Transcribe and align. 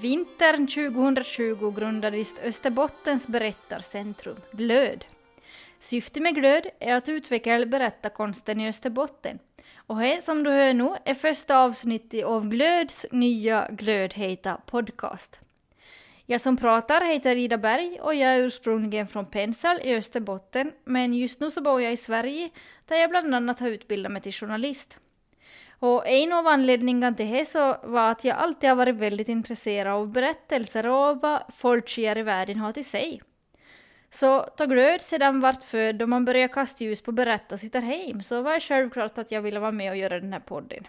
Vintern 0.00 0.66
2020 0.66 1.70
grundades 1.70 2.38
Österbottens 2.38 3.28
berättarcentrum, 3.28 4.36
Glöd. 4.52 5.04
Syftet 5.78 6.22
med 6.22 6.34
Glöd 6.34 6.66
är 6.80 6.94
att 6.94 7.08
utveckla 7.08 7.66
berättarkonsten 7.66 8.60
i 8.60 8.68
Österbotten. 8.68 9.38
Och 9.76 9.98
här, 9.98 10.20
som 10.20 10.42
du 10.42 10.50
hör 10.50 10.74
nu, 10.74 10.94
är 11.04 11.14
första 11.14 11.58
avsnittet 11.58 12.24
av 12.24 12.48
Glöds 12.48 13.06
nya 13.12 13.68
Glödheta 13.70 14.60
podcast. 14.66 15.38
Jag 16.26 16.40
som 16.40 16.56
pratar 16.56 17.06
heter 17.06 17.36
Ida 17.36 17.58
Berg 17.58 18.00
och 18.00 18.14
jag 18.14 18.30
är 18.30 18.44
ursprungligen 18.44 19.08
från 19.08 19.26
Pensal 19.26 19.80
i 19.82 19.94
Österbotten, 19.94 20.72
men 20.84 21.14
just 21.14 21.40
nu 21.40 21.50
så 21.50 21.62
bor 21.62 21.82
jag 21.82 21.92
i 21.92 21.96
Sverige 21.96 22.50
där 22.86 22.96
jag 22.96 23.10
bland 23.10 23.34
annat 23.34 23.60
har 23.60 23.68
utbildat 23.68 24.12
mig 24.12 24.22
till 24.22 24.32
journalist. 24.32 24.98
Och 25.78 26.06
en 26.06 26.32
av 26.32 26.46
anledningarna 26.46 27.16
till 27.16 27.32
det 27.32 27.44
så 27.44 27.76
var 27.82 28.10
att 28.10 28.24
jag 28.24 28.36
alltid 28.36 28.70
har 28.70 28.76
varit 28.76 28.94
väldigt 28.94 29.28
intresserad 29.28 29.92
av 29.92 30.08
berättelser 30.08 30.86
och 30.86 31.20
vad 31.22 31.42
folk 31.56 31.98
i 31.98 32.22
världen 32.22 32.58
har 32.58 32.72
till 32.72 32.84
sig. 32.84 33.22
Så 34.10 34.40
ta 34.40 34.64
glöd 34.64 35.00
sedan 35.00 35.40
vart 35.40 35.64
född 35.64 36.02
och 36.02 36.08
man 36.08 36.24
började 36.24 36.52
kasta 36.52 36.84
ljus 36.84 37.00
på 37.02 37.12
berätta 37.12 37.58
sitt 37.58 37.74
hem 37.74 38.22
så 38.22 38.42
var 38.42 38.54
det 38.54 38.60
självklart 38.60 39.18
att 39.18 39.30
jag 39.30 39.42
ville 39.42 39.60
vara 39.60 39.72
med 39.72 39.90
och 39.90 39.96
göra 39.96 40.20
den 40.20 40.32
här 40.32 40.40
podden. 40.40 40.86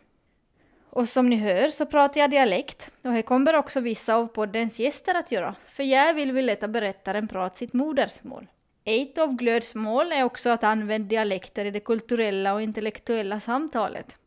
Och 0.90 1.10
som 1.10 1.30
ni 1.30 1.36
hör 1.36 1.68
så 1.68 1.86
pratar 1.86 2.22
jag 2.22 2.30
dialekt 2.30 2.92
och 3.02 3.14
det 3.14 3.22
kommer 3.22 3.56
också 3.56 3.80
vissa 3.80 4.16
av 4.16 4.28
poddens 4.28 4.80
gäster 4.80 5.16
att 5.16 5.32
göra, 5.32 5.56
för 5.66 5.84
jag 5.84 6.14
vill 6.14 6.32
vi 6.32 6.42
låta 6.42 6.68
berättaren 6.68 7.28
prata 7.28 7.56
sitt 7.56 7.74
modersmål. 7.74 8.48
Ett 8.84 9.18
av 9.18 9.36
Glöds 9.36 9.76
mål 9.76 10.12
är 10.12 10.24
också 10.24 10.50
att 10.50 10.64
använda 10.64 11.08
dialekter 11.08 11.66
i 11.66 11.72
det 11.72 11.80
kulturella 11.80 12.54
och 12.54 12.62
intellektuella 12.62 13.40
samtalet. 13.40 14.18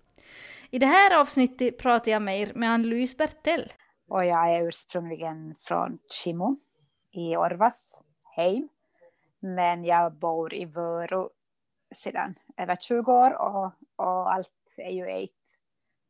I 0.73 0.79
det 0.79 0.87
här 0.87 1.21
avsnittet 1.21 1.79
pratar 1.79 2.11
jag 2.11 2.23
mer 2.23 2.53
med 2.55 2.71
Ann-Louise 2.71 3.17
Bertell. 3.17 3.73
Och 4.09 4.25
jag 4.25 4.55
är 4.55 4.69
ursprungligen 4.69 5.55
från 5.61 5.99
Chimo 6.11 6.57
i 7.11 7.37
Orvas 7.37 8.01
heim. 8.37 8.69
Men 9.41 9.85
jag 9.85 10.15
bor 10.15 10.55
i 10.55 10.65
Vörå 10.65 11.31
sedan 11.95 12.35
över 12.57 12.77
20 12.77 13.13
år 13.13 13.33
och, 13.33 13.73
och 13.97 14.33
allt 14.33 14.75
är 14.79 14.91
ju 14.91 15.07
ett 15.07 15.59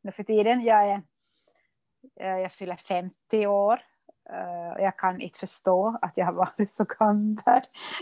nu 0.01 0.11
för 0.11 0.23
tiden. 0.23 0.61
Jag, 0.61 0.89
är, 0.89 1.01
eh, 2.19 2.37
jag 2.37 2.51
fyller 2.51 2.75
50 2.75 3.47
år 3.47 3.81
eh, 4.29 4.73
och 4.73 4.81
jag 4.81 4.97
kan 4.97 5.21
inte 5.21 5.39
förstå 5.39 5.97
att 6.01 6.13
jag 6.15 6.25
har 6.25 6.33
varit 6.33 6.69
så 6.69 6.85
gammal. 6.99 7.61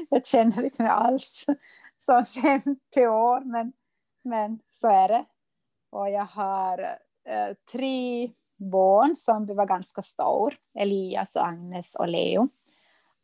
Jag 0.10 0.26
känner 0.26 0.64
inte 0.64 0.84
mig 0.84 0.92
alls 0.92 1.46
som 1.98 2.26
50 2.26 3.08
år, 3.08 3.40
men, 3.40 3.74
men 4.24 4.60
så 4.66 4.88
är 4.88 5.08
det. 5.08 5.26
Och 5.90 6.10
jag 6.10 6.26
har 6.26 6.80
eh, 7.26 7.54
tre 7.72 8.32
barn 8.58 9.16
som 9.16 9.46
var 9.46 9.66
ganska 9.66 10.02
stor. 10.02 10.58
Elias, 10.76 11.36
Agnes 11.36 11.96
och 11.96 12.08
Leo. 12.08 12.50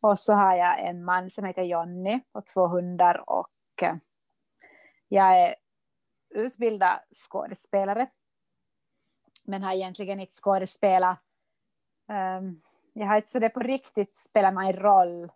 Och 0.00 0.18
så 0.18 0.32
har 0.32 0.54
jag 0.54 0.80
en 0.80 1.04
man 1.04 1.30
som 1.30 1.44
heter 1.44 1.62
Jonny 1.62 2.20
och 2.32 2.46
två 2.46 2.66
hundar. 2.66 3.30
Och 3.30 3.82
eh, 3.82 3.96
jag 5.08 5.40
är 5.40 5.54
utbildad 6.30 6.98
skådespelare. 7.28 8.10
Men 9.44 9.62
har 9.62 9.72
egentligen 9.72 10.20
inte 10.20 10.34
skådespelat. 10.34 11.18
Um, 12.08 12.16
eh, 12.16 12.52
jag 12.92 13.06
har 13.06 13.16
inte 13.16 13.28
så 13.28 13.38
det 13.38 13.48
på 13.48 13.60
riktigt 13.60 14.16
spelat 14.16 14.54
någon 14.54 14.72
roll 14.72 15.32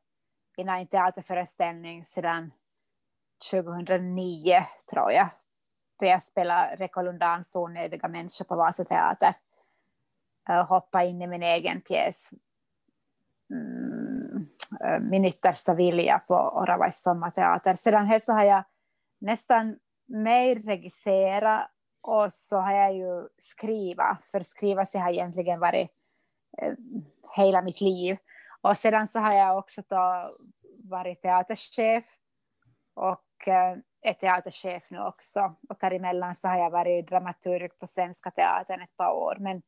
i 0.57 0.63
en 0.63 0.87
teaterföreställning 0.87 2.05
sedan 2.05 2.53
2009 3.51 4.67
tror 4.93 5.13
jag 5.13 5.31
då 6.01 6.07
jag 6.07 6.23
spelade 6.23 6.77
Rekolundans 6.77 7.57
onödiga 7.57 8.09
människa 8.09 8.45
på 8.45 8.57
Vasateater. 8.57 9.35
Uh, 10.51 10.65
hoppa 10.65 11.05
in 11.05 11.23
i 11.23 11.27
min 11.27 11.43
egen 11.43 11.81
pjäs. 11.81 12.31
Mm, 13.51 14.49
uh, 14.85 14.99
min 15.01 15.25
yttersta 15.25 15.75
vilja 15.75 16.19
på 16.19 16.35
Oravais 16.35 17.03
sommarteater. 17.03 17.75
Sedan 17.75 18.07
här 18.07 18.19
så 18.19 18.33
har 18.33 18.45
jag 18.45 18.65
nästan 19.19 19.79
mer 20.07 20.55
regisserat 20.55 21.71
och 22.01 22.33
så 22.33 22.57
har 22.57 22.73
jag 22.73 22.97
ju 22.97 23.29
skriva, 23.39 24.19
för 24.23 24.41
skriva 24.41 24.85
så 24.85 24.99
har 24.99 25.11
egentligen 25.11 25.61
varit 25.61 25.91
eh, 26.59 26.73
hela 27.37 27.63
mitt 27.63 27.81
liv. 27.81 28.17
Och 28.61 28.79
sedan 28.79 29.07
så 29.07 29.19
har 29.19 29.33
jag 29.33 29.59
också 29.59 29.83
då 29.89 30.31
varit 30.85 31.23
teaterchef 31.23 32.05
och 32.95 33.49
eh, 33.49 33.77
är 34.03 34.13
teaterchef 34.13 34.91
nu 34.91 35.01
också. 35.01 35.55
Och 35.69 35.77
däremellan 35.81 36.35
så 36.35 36.49
har 36.49 36.59
jag 36.59 36.71
varit 36.71 37.09
dramaturg 37.09 37.69
på 37.79 37.87
Svenska 37.87 38.31
Teatern 38.31 38.83
ett 38.83 38.97
par 38.97 39.13
år. 39.13 39.37
Men 39.41 39.63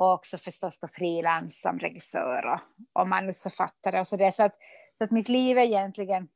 och 0.00 0.12
också 0.12 0.38
förstås 0.38 0.80
då 0.80 0.88
frilans 0.88 1.60
som 1.60 1.78
regissör 1.78 2.46
och, 2.46 2.60
och 3.00 3.08
manusförfattare. 3.08 4.00
Och 4.00 4.08
så 4.08 4.16
det. 4.16 4.32
Så, 4.32 4.42
att, 4.42 4.56
så 4.98 5.04
att 5.04 5.10
mitt 5.10 5.28
liv 5.28 5.58
är 5.58 5.62
egentligen, 5.62 6.28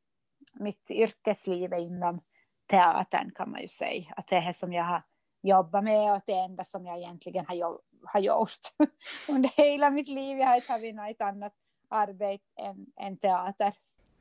mitt 0.55 0.91
yrkesliv 0.91 1.73
är 1.73 1.79
inom 1.79 2.21
teatern 2.67 3.31
kan 3.35 3.51
man 3.51 3.61
ju 3.61 3.69
säga. 3.69 4.15
Att 4.17 4.29
det 4.29 4.37
är 4.37 4.47
det 4.47 4.55
som 4.55 4.73
jag 4.73 4.85
har 4.85 5.03
jobbat 5.43 5.85
med 5.85 6.11
och 6.11 6.17
att 6.17 6.27
det 6.27 6.39
enda 6.39 6.65
som 6.65 6.87
jag 6.87 6.99
egentligen 6.99 7.47
har, 7.47 7.79
har 8.05 8.21
gjort 8.21 8.61
under 9.29 9.49
hela 9.57 9.91
mitt 9.91 10.09
liv. 10.09 10.39
Jag 10.39 10.47
har 10.47 10.57
inte 10.57 10.73
haft 10.73 10.95
något 10.95 11.21
annat 11.21 11.53
arbete 11.89 12.45
än, 12.61 12.87
än 12.97 13.17
teater. 13.17 13.73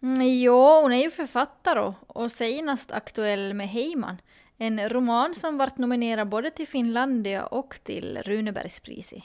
Mm, 0.04 0.22
jo, 0.22 0.82
hon 0.82 0.94
är 0.94 1.04
ju 1.04 1.12
författare 1.12 1.94
och 2.08 2.32
senast 2.32 2.92
aktuell 2.92 3.54
med 3.54 3.70
Heiman. 3.70 4.18
En 4.58 4.90
roman 4.90 5.36
som 5.36 5.58
varit 5.58 5.78
nominerad 5.78 6.30
både 6.30 6.52
till 6.52 6.68
Finlandia 6.68 7.46
och 7.46 7.80
till 7.84 8.22
Runebergspriset. 8.26 9.24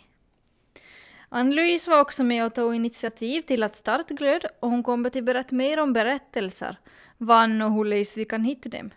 Ann-Louise 1.29 1.91
var 1.91 2.01
också 2.01 2.25
med 2.25 2.47
och 2.47 2.55
tog 2.55 2.75
initiativ 2.75 3.43
till 3.43 3.63
att 3.63 3.75
starta 3.75 4.15
Glöd 4.15 4.45
och 4.61 4.71
hon 4.71 4.83
kommer 4.83 5.19
att 5.19 5.25
berätta 5.25 5.55
mer 5.55 5.81
om 5.81 5.93
berättelser, 5.93 6.77
vann 7.17 7.63
och 7.63 7.73
hur 7.73 8.17
vi 8.17 8.25
kan 8.25 8.45
hitta 8.45 8.69
dem. 8.69 8.91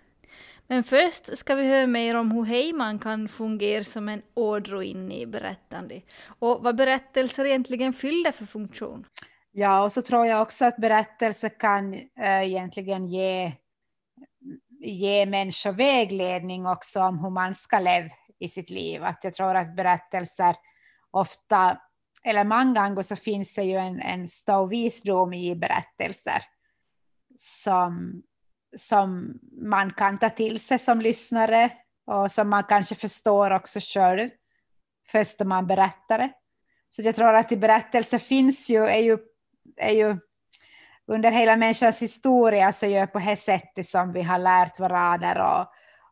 Men 0.68 0.84
först 0.84 1.38
ska 1.38 1.56
vi 1.56 1.68
höra 1.68 1.88
mer 1.88 2.16
om 2.16 2.32
hur 2.32 2.44
Heiman 2.44 3.00
kan 3.00 3.28
fungera 3.28 3.84
som 3.84 4.10
en 4.10 4.22
ådro 4.34 4.82
in 4.82 5.12
i 5.12 5.26
berättande 5.26 6.02
och 6.40 6.64
vad 6.64 6.76
berättelser 6.76 7.46
egentligen 7.46 7.94
fyller 7.94 8.32
för 8.32 8.46
funktion. 8.46 9.06
Ja, 9.52 9.84
och 9.84 9.92
så 9.92 10.02
tror 10.02 10.26
jag 10.26 10.42
också 10.42 10.66
att 10.66 10.78
berättelser 10.78 11.50
kan 11.60 11.94
äh, 11.94 12.44
egentligen 12.44 13.08
ge, 13.08 13.52
ge 14.80 15.26
människor 15.26 15.72
vägledning 15.72 16.68
också 16.68 17.00
om 17.00 17.20
hur 17.20 17.30
man 17.30 17.56
ska 17.56 17.80
leva 17.80 18.10
i 18.40 18.48
sitt 18.48 18.70
liv. 18.70 19.04
Att 19.04 19.24
jag 19.24 19.34
tror 19.34 19.56
att 19.56 19.76
berättelser 19.76 20.56
ofta, 21.12 21.82
eller 22.24 22.44
många 22.44 22.90
gånger 22.90 23.02
så 23.02 23.16
finns 23.16 23.54
det 23.54 23.64
ju 23.64 23.78
en, 23.78 24.00
en 24.00 24.28
stor 24.28 24.68
visdom 24.68 25.34
i 25.34 25.56
berättelser 25.56 26.42
som, 27.38 28.22
som 28.78 29.40
man 29.52 29.94
kan 29.94 30.18
ta 30.18 30.30
till 30.30 30.60
sig 30.60 30.80
som 30.80 31.02
lyssnare 31.02 31.72
och 32.06 32.32
som 32.32 32.50
man 32.50 32.64
kanske 32.64 32.96
förstår 32.96 33.52
också 33.52 33.80
själv 33.80 34.30
först 35.12 35.40
när 35.40 35.48
man 35.48 35.68
berättar 35.68 36.18
det. 36.18 36.32
Så 36.96 37.02
jag 37.02 37.16
tror 37.16 37.36
att 37.36 37.52
i 37.52 37.58
berättelser 37.58 38.20
finns 38.20 38.70
ju, 38.70 38.88
är 38.88 39.00
ju 39.00 39.18
är 39.82 39.94
ju 39.94 40.18
under 41.08 41.32
hela 41.32 41.56
människans 41.56 42.02
historia 42.02 42.72
så 42.72 42.86
är 42.86 43.02
det 43.02 43.08
på 43.08 43.20
det 43.20 43.36
sättet 43.36 43.88
som 43.88 44.14
vi 44.14 44.22
har 44.22 44.40
lärt 44.40 44.80
varandra 44.80 45.68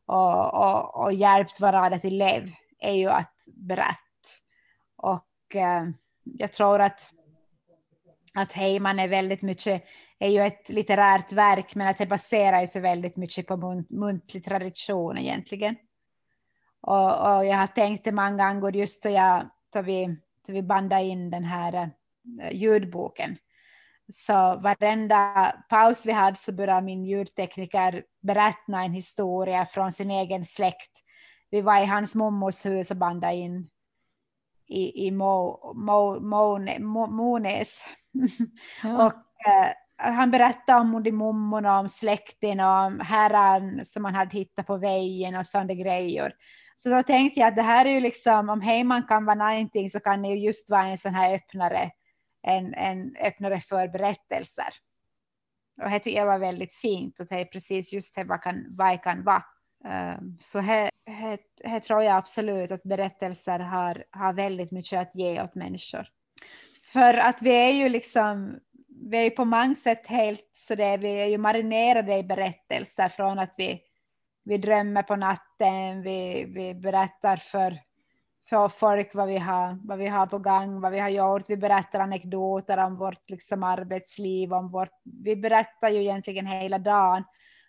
och, 0.05 0.15
och, 0.15 0.53
och, 0.53 1.03
och 1.03 1.13
hjälpt 1.13 1.59
varandra 1.59 1.99
till 1.99 2.17
liv 2.17 2.53
är 2.79 2.93
ju 2.93 3.09
att 3.09 3.33
berätta. 3.47 3.95
Och 4.97 5.55
eh, 5.55 5.83
jag 6.23 6.53
tror 6.53 6.81
att, 6.81 7.11
att 8.33 8.53
Heyman 8.53 8.99
är 8.99 9.07
väldigt 9.07 9.41
mycket, 9.41 9.83
är 10.19 10.29
ju 10.29 10.41
ett 10.41 10.69
litterärt 10.69 11.31
verk, 11.31 11.75
men 11.75 11.87
att 11.87 11.97
det 11.97 12.05
baserar 12.05 12.65
sig 12.65 12.81
väldigt 12.81 13.15
mycket 13.15 13.47
på 13.47 13.83
muntlig 13.89 14.45
tradition 14.45 15.17
egentligen. 15.17 15.75
Och, 16.81 17.35
och 17.35 17.45
jag 17.45 17.57
har 17.57 17.67
tänkt 17.67 18.03
det 18.03 18.11
många 18.11 18.53
gånger 18.53 18.75
just 18.75 19.03
då, 19.03 19.09
jag, 19.09 19.49
då 19.73 19.81
vi, 19.81 20.05
då 20.47 20.53
vi 20.53 20.61
bandade 20.61 21.03
in 21.03 21.29
den 21.29 21.43
här 21.43 21.73
eh, 22.41 22.51
ljudboken 22.51 23.37
så 24.11 24.59
varenda 24.63 25.53
paus 25.69 26.05
vi 26.05 26.11
hade 26.11 26.37
så 26.37 26.51
började 26.51 26.81
min 26.81 27.05
ljudtekniker 27.05 28.03
berätta 28.21 28.77
en 28.77 28.93
historia 28.93 29.65
från 29.65 29.91
sin 29.91 30.11
egen 30.11 30.45
släkt. 30.45 30.91
Vi 31.51 31.61
var 31.61 31.83
i 31.83 31.85
hans 31.85 32.15
mormors 32.15 32.65
hus 32.65 32.91
och 32.91 32.97
bandade 32.97 33.33
in 33.33 33.69
i, 34.67 35.07
i 35.07 35.11
Mo, 35.11 35.73
Mo, 35.75 36.19
Mo, 36.19 36.59
Mo, 36.79 37.07
Monäs. 37.07 37.85
Ja. 38.83 39.05
och 39.05 39.13
eh, 39.47 39.71
han 39.97 40.31
berättade 40.31 40.79
om 40.79 41.03
de 41.03 41.11
mummorna, 41.11 41.79
om 41.79 41.89
släkten 41.89 42.59
och 42.59 42.85
om 42.85 42.99
herran 42.99 43.85
som 43.85 44.03
man 44.03 44.15
hade 44.15 44.37
hittat 44.37 44.67
på 44.67 44.77
vägen 44.77 45.35
och 45.35 45.45
sådana 45.45 45.73
grejer. 45.73 46.33
Så 46.75 46.89
då 46.89 47.03
tänkte 47.03 47.39
jag 47.39 47.47
att 47.47 47.55
det 47.55 47.61
här 47.61 47.85
är 47.85 47.89
ju 47.89 47.99
liksom, 47.99 48.49
om 48.49 48.61
Heyman 48.61 49.03
kan 49.03 49.25
vara 49.25 49.35
någonting 49.35 49.89
så 49.89 49.99
kan 49.99 50.21
det 50.21 50.27
ju 50.27 50.37
just 50.37 50.69
vara 50.69 50.83
en 50.83 50.97
sån 50.97 51.15
här 51.15 51.35
öppnare 51.35 51.91
en, 52.41 52.73
en 52.73 53.15
öppnare 53.21 53.61
för 53.61 53.87
berättelser. 53.87 54.69
Och 55.83 55.89
det 55.89 55.99
tycker 55.99 56.19
jag 56.19 56.25
var 56.25 56.39
väldigt 56.39 56.73
fint 56.73 57.19
och 57.19 57.25
det 57.25 57.35
är 57.35 57.45
precis 57.45 57.93
just 57.93 58.15
det 58.15 58.23
vad 58.23 58.41
kan, 58.41 58.65
vad 58.69 59.03
kan 59.03 59.23
vara. 59.23 59.43
Um, 60.17 60.37
så 60.39 60.59
här, 60.59 60.89
här, 61.05 61.39
här, 61.63 61.79
tror 61.79 62.03
jag 62.03 62.15
absolut 62.15 62.71
att 62.71 62.83
berättelser 62.83 63.59
har, 63.59 64.03
har 64.11 64.33
väldigt 64.33 64.71
mycket 64.71 64.99
att 64.99 65.15
ge 65.15 65.41
åt 65.41 65.55
människor. 65.55 66.07
för 66.93 67.13
att 67.13 67.41
vi 67.41 67.51
är 67.51 67.71
ju 67.71 67.89
liksom, 67.89 68.59
vi 68.87 69.17
är 69.17 69.23
ju 69.23 69.29
på 69.29 69.45
många 69.45 69.75
sätt 69.75 70.07
helt 70.07 70.51
så 70.53 70.75
det 70.75 70.97
vi 70.97 71.19
är 71.19 71.25
ju 71.25 71.37
marinerade 71.37 72.17
i 72.17 72.23
berättelser 72.23 73.09
från 73.09 73.39
att 73.39 73.55
vi, 73.57 73.81
vi 74.43 74.57
drömmer 74.57 75.03
på 75.03 75.15
natten, 75.15 76.01
vi, 76.01 76.45
vi 76.47 76.75
berättar 76.75 77.37
för, 77.37 77.79
för 78.49 78.69
folk 78.69 79.15
vad 79.15 79.27
vi, 79.27 79.37
har, 79.37 79.77
vad 79.83 79.97
vi 79.97 80.07
har 80.07 80.27
på 80.27 80.37
gång, 80.37 80.81
vad 80.81 80.91
vi 80.91 80.99
har 80.99 81.09
gjort, 81.09 81.49
vi 81.49 81.57
berättar 81.57 81.99
anekdoter 81.99 82.77
om 82.77 82.97
vårt 82.97 83.29
liksom, 83.29 83.63
arbetsliv, 83.63 84.53
om 84.53 84.71
vårt, 84.71 85.01
vi 85.23 85.35
berättar 85.35 85.89
ju 85.89 86.01
egentligen 86.01 86.45
hela 86.45 86.79
dagen. 86.79 87.23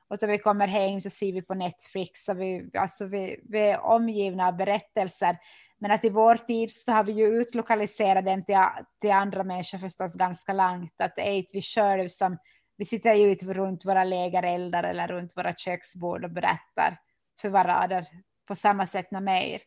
Och 0.08 0.18
så 0.18 0.26
vi 0.26 0.38
kommer 0.38 0.66
hem 0.66 1.00
så 1.00 1.10
ser 1.10 1.32
vi 1.32 1.42
på 1.42 1.54
Netflix, 1.54 2.24
så 2.24 2.34
vi, 2.34 2.70
alltså 2.78 3.06
vi, 3.06 3.40
vi 3.48 3.70
är 3.70 3.80
omgivna 3.80 4.46
av 4.46 4.56
berättelser. 4.56 5.36
Men 5.78 5.90
att 5.90 6.04
i 6.04 6.08
vår 6.08 6.34
tid 6.34 6.72
så 6.72 6.92
har 6.92 7.04
vi 7.04 7.12
ju 7.12 7.26
utlokaliserat 7.26 8.24
den 8.24 8.44
till, 8.44 8.58
till 9.00 9.10
andra 9.10 9.44
människor 9.44 9.78
förstås 9.78 10.14
ganska 10.14 10.52
långt. 10.52 10.94
Att 10.98 11.16
det 11.16 11.28
är 11.28 11.32
inte 11.32 11.50
vi 11.56 11.62
själva 11.62 12.08
som, 12.08 12.38
vi 12.76 12.84
sitter 12.84 13.14
ju 13.14 13.32
ute 13.32 13.46
runt 13.46 13.86
våra 13.86 14.04
lägereldar 14.04 14.84
eller 14.84 15.08
runt 15.08 15.36
våra 15.36 15.54
köksbord 15.54 16.24
och 16.24 16.30
berättar 16.30 17.00
för 17.40 17.48
varandra 17.48 18.04
på 18.48 18.56
samma 18.56 18.86
sätt 18.86 19.10
när 19.10 19.20
mer. 19.20 19.60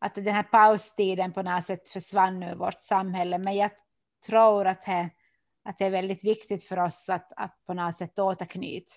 Att 0.00 0.14
den 0.14 0.34
här 0.34 0.42
paustiden 0.42 1.32
på 1.32 1.42
något 1.42 1.64
sätt 1.64 1.90
försvann 1.90 2.42
ur 2.42 2.54
vårt 2.54 2.80
samhälle. 2.80 3.38
Men 3.38 3.56
jag 3.56 3.70
tror 4.26 4.66
att 4.66 4.82
det, 4.82 5.10
att 5.64 5.78
det 5.78 5.84
är 5.84 5.90
väldigt 5.90 6.24
viktigt 6.24 6.64
för 6.64 6.78
oss 6.78 7.08
att, 7.08 7.32
att 7.36 7.66
på 7.66 7.74
något 7.74 7.98
sätt 7.98 8.18
återknyta 8.18 8.92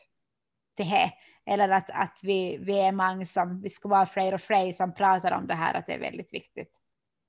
till 0.76 0.86
det. 0.86 1.14
Eller 1.46 1.70
att, 1.70 1.92
att 1.92 2.20
vi, 2.24 2.58
vi 2.58 2.80
är 2.80 2.92
många 2.92 3.26
som, 3.26 3.62
vi 3.62 3.70
ska 3.70 3.90
vara 3.90 4.06
fler 4.06 4.34
och 4.34 4.42
fler 4.42 4.72
som 4.72 4.94
pratar 4.94 5.32
om 5.32 5.48
det 5.48 5.56
här, 5.56 5.74
att 5.74 5.88
det 5.88 5.94
är 5.94 6.00
väldigt 6.00 6.34
viktigt 6.34 6.80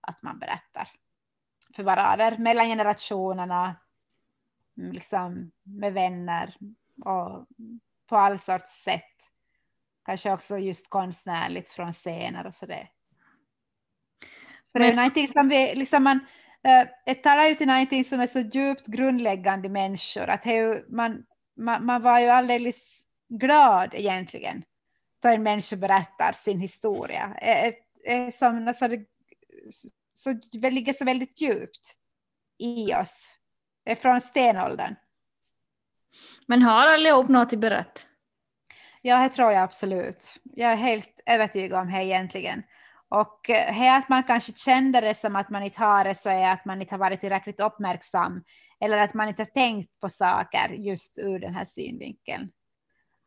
att 0.01 0.23
man 0.23 0.39
berättar 0.39 0.89
för 1.77 1.83
varandra, 1.83 2.39
mellan 2.39 2.67
generationerna, 2.67 3.77
liksom 4.75 5.53
med 5.63 5.93
vänner 5.93 6.57
och 7.05 7.47
på 8.07 8.17
all 8.17 8.39
sorts 8.39 8.83
sätt. 8.83 9.03
Kanske 10.05 10.33
också 10.33 10.59
just 10.59 10.91
konstnärligt 10.91 11.71
från 11.71 11.93
scener 11.93 12.47
och 12.47 12.55
så 12.55 12.67
det. 12.67 12.89
För 14.75 14.79
det 14.79 14.87
är 14.87 14.95
någonting 14.95 15.29
som 15.29 15.49
vi, 15.49 15.75
liksom 15.75 16.03
man, 16.05 16.21
det 17.07 17.15
talar 17.15 17.45
ju 17.45 17.55
till 17.55 17.67
någonting 17.67 18.05
som 18.05 18.21
är 18.21 18.27
så 18.27 18.39
djupt 18.39 18.87
grundläggande 18.87 19.67
i 19.67 19.71
människor, 19.71 20.31
att 20.31 20.45
man, 20.89 21.25
man, 21.57 21.87
man 21.87 22.03
var 22.03 22.21
ju 22.21 22.29
alldeles 22.29 23.05
glad 23.29 23.95
egentligen 23.95 24.65
då 25.25 25.31
en 25.31 25.43
människa 25.43 25.77
berättar 25.77 26.33
sin 26.33 26.61
historia. 26.61 27.37
Som, 28.33 28.69
alltså, 28.69 28.89
det, 28.89 29.05
så, 30.13 30.33
det 30.53 30.71
ligger 30.71 30.93
så 30.93 31.05
väldigt 31.05 31.41
djupt 31.41 31.95
i 32.59 32.95
oss. 32.95 33.39
Det 33.85 33.91
är 33.91 33.97
från 33.97 34.21
stenåldern. 34.21 34.95
Men 36.47 36.63
har 36.63 36.95
allihop 36.95 37.29
något 37.29 37.53
att 37.53 37.59
berätta? 37.59 38.01
Ja, 39.03 39.23
det 39.23 39.29
tror 39.29 39.53
jag 39.53 39.63
absolut. 39.63 40.41
Jag 40.43 40.73
är 40.73 40.77
helt 40.77 41.21
övertygad 41.27 41.81
om 41.81 41.93
det 41.93 42.05
egentligen. 42.05 42.63
Och 43.15 43.51
eh, 43.51 43.73
här 43.73 43.99
att 43.99 44.09
man 44.09 44.23
kanske 44.23 44.53
kände 44.53 45.01
det 45.01 45.15
som 45.15 45.37
att 45.37 45.51
man 45.51 45.63
inte 45.63 45.81
har 45.81 46.05
det 46.05 46.15
så 46.15 46.29
är 46.31 46.53
att 46.53 46.65
man 46.65 46.81
inte 46.81 46.95
har 46.95 46.99
varit 46.99 47.21
tillräckligt 47.21 47.61
uppmärksam 47.61 48.45
eller 48.81 48.99
att 48.99 49.15
man 49.15 49.29
inte 49.29 49.43
har 49.43 49.51
tänkt 49.51 50.01
på 50.01 50.09
saker 50.09 50.69
just 50.69 51.19
ur 51.19 51.39
den 51.39 51.55
här 51.55 51.65
synvinkeln 51.65 52.51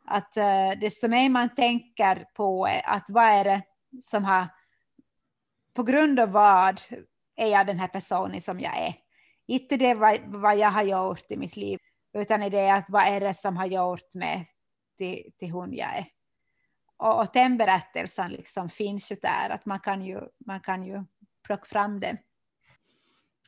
att 0.08 0.38
eh, 0.38 0.46
uh, 0.46 0.80
desto 0.80 1.08
mer 1.08 1.30
man 1.30 1.56
tänker 1.56 2.26
på 2.36 2.68
att 2.84 3.10
vad 3.10 3.24
är 3.24 3.44
det 3.44 3.62
som 4.02 4.26
har, 4.26 4.48
på 5.74 5.84
grund 5.84 6.20
av 6.20 6.32
vad 6.32 6.82
är 7.36 7.48
jag 7.48 7.68
den 7.68 7.80
här 7.80 7.88
personen 7.88 8.42
som 8.42 8.60
jag 8.60 8.78
är. 8.78 8.94
Inte 9.48 9.78
det 9.78 9.94
vad, 9.94 10.20
vad 10.26 10.58
jag 10.58 10.72
har 10.72 10.84
gjort 10.84 11.32
i 11.32 11.38
mitt 11.38 11.56
liv, 11.56 11.80
utan 12.14 12.44
i 12.44 12.50
det 12.50 12.70
att 12.70 12.90
vad 12.90 13.04
är 13.04 13.20
det 13.20 13.34
som 13.34 13.58
har 13.58 13.66
gjort 13.66 14.14
mig 14.16 14.48
till, 14.98 15.32
till 15.38 15.52
hon 15.52 15.74
jag 15.74 15.98
är. 15.98 16.06
Och, 16.98 17.20
och 17.20 17.28
den 17.34 17.58
berättelsen 17.58 18.32
liksom 18.32 18.70
finns 18.70 19.12
ju 19.12 19.16
där, 19.22 19.50
att 19.50 19.66
man 19.66 19.80
kan 19.80 20.02
ju, 20.02 20.22
man 20.46 20.60
kan 20.60 20.84
ju 20.84 21.04
plocka 21.44 21.66
fram 21.66 22.00
den. 22.00 22.18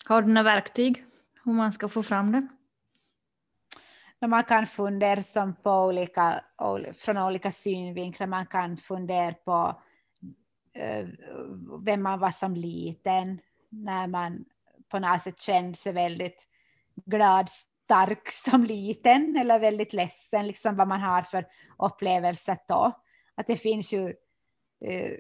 Har 0.06 0.22
du 0.22 0.28
några 0.28 0.44
verktyg 0.44 1.06
hur 1.44 1.54
man 1.54 1.72
ska 1.72 1.90
få 1.90 2.04
fram 2.04 2.32
den? 2.32 2.50
man 4.28 4.44
kan 4.44 4.68
fundera 4.68 5.24
som 5.24 5.56
på 5.56 5.72
olika, 5.72 6.44
från 6.98 7.18
olika 7.18 7.52
synvinklar. 7.52 8.28
Man 8.28 8.46
kan 8.46 8.78
fundera 8.78 9.34
på 9.34 9.82
uh, 10.78 11.10
vem 11.86 12.04
man 12.04 12.20
var 12.20 12.32
som 12.32 12.56
liten, 12.56 13.40
när 13.70 14.08
man 14.08 14.46
på 14.90 15.00
något 15.00 15.22
sätt 15.22 15.42
kände 15.42 15.78
sig 15.78 15.94
väldigt 15.94 16.48
glad, 17.06 17.50
stark 17.50 18.32
som 18.32 18.64
liten, 18.64 19.36
eller 19.36 19.60
väldigt 19.60 19.94
ledsen, 19.94 20.48
liksom 20.48 20.76
vad 20.76 20.88
man 20.88 21.02
har 21.02 21.22
för 21.22 21.46
upplevelser 21.78 22.58
då. 22.68 22.94
Att 23.40 23.48
det 23.48 23.58
finns 23.58 23.94
ju 23.94 24.14
eh, 24.86 25.12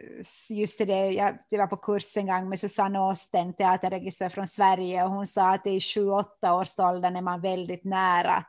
just 0.49 0.77
det, 0.77 1.11
jag, 1.11 1.37
var 1.51 1.67
på 1.67 1.77
kurs 1.77 2.17
en 2.17 2.27
gång 2.27 2.49
med 2.49 2.59
Susanne 2.59 2.99
Åsten, 2.99 3.53
teaterregissör 3.53 4.29
från 4.29 4.47
Sverige, 4.47 5.03
och 5.03 5.09
hon 5.09 5.27
sa 5.27 5.53
att 5.53 5.67
i 5.67 5.79
7-8 5.79 6.51
års 6.51 6.79
åldern 6.79 7.15
är 7.15 7.21
man 7.21 7.41
väldigt 7.41 7.83
nära 7.83 8.45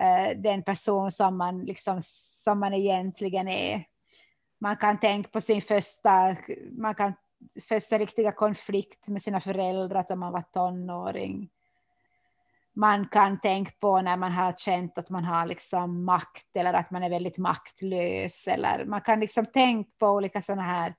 eh, 0.00 0.38
den 0.38 0.62
person 0.62 1.10
som 1.10 1.36
man, 1.36 1.64
liksom, 1.64 2.00
som 2.44 2.60
man 2.60 2.74
egentligen 2.74 3.48
är. 3.48 3.84
Man 4.60 4.76
kan 4.76 5.00
tänka 5.00 5.28
på 5.28 5.40
sin 5.40 5.62
första, 5.62 6.36
man 6.70 6.94
kan, 6.94 7.12
första 7.68 7.98
riktiga 7.98 8.32
konflikt 8.32 9.08
med 9.08 9.22
sina 9.22 9.40
föräldrar 9.40 10.06
när 10.08 10.16
man 10.16 10.32
var 10.32 10.44
tonåring. 10.52 11.50
Man 12.76 13.08
kan 13.08 13.40
tänka 13.40 13.72
på 13.80 14.02
när 14.02 14.16
man 14.16 14.32
har 14.32 14.52
känt 14.52 14.98
att 14.98 15.10
man 15.10 15.24
har 15.24 15.46
liksom 15.46 16.04
makt 16.04 16.56
eller 16.56 16.74
att 16.74 16.90
man 16.90 17.02
är 17.02 17.10
väldigt 17.10 17.38
maktlös. 17.38 18.46
Eller 18.46 18.84
man 18.84 19.00
kan 19.00 19.20
liksom 19.20 19.46
tänka 19.46 19.90
på 19.98 20.06
olika 20.06 20.40
sådana 20.40 20.62
här 20.62 20.94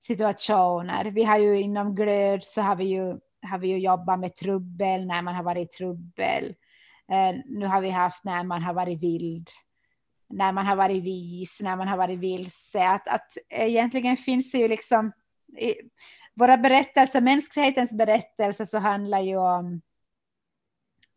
situationer. 0.00 1.04
Vi 1.04 1.24
har 1.24 1.38
ju 1.38 1.60
inom 1.60 1.94
glöd 1.94 2.44
så 2.44 2.62
har 2.62 2.76
vi 2.76 2.84
ju, 2.84 3.18
har 3.50 3.58
vi 3.58 3.68
ju 3.68 3.78
jobbat 3.78 4.20
med 4.20 4.34
trubbel 4.34 5.06
när 5.06 5.22
man 5.22 5.34
har 5.34 5.42
varit 5.42 5.74
i 5.74 5.76
trubbel. 5.76 6.54
Eh, 7.12 7.36
nu 7.44 7.66
har 7.66 7.80
vi 7.80 7.90
haft 7.90 8.24
när 8.24 8.44
man 8.44 8.62
har 8.62 8.74
varit 8.74 9.02
vild, 9.02 9.48
när 10.28 10.52
man 10.52 10.66
har 10.66 10.76
varit 10.76 11.02
vis, 11.02 11.60
när 11.62 11.76
man 11.76 11.88
har 11.88 11.96
varit 11.96 12.18
vilse. 12.18 12.88
Att, 12.88 13.08
att 13.08 13.36
egentligen 13.50 14.16
finns 14.16 14.52
det 14.52 14.58
ju 14.58 14.68
liksom 14.68 15.12
i 15.58 15.74
våra 16.34 16.56
berättelser, 16.56 17.20
mänsklighetens 17.20 17.92
berättelser 17.92 18.64
så 18.64 18.78
handlar 18.78 19.20
ju 19.20 19.36
om 19.36 19.80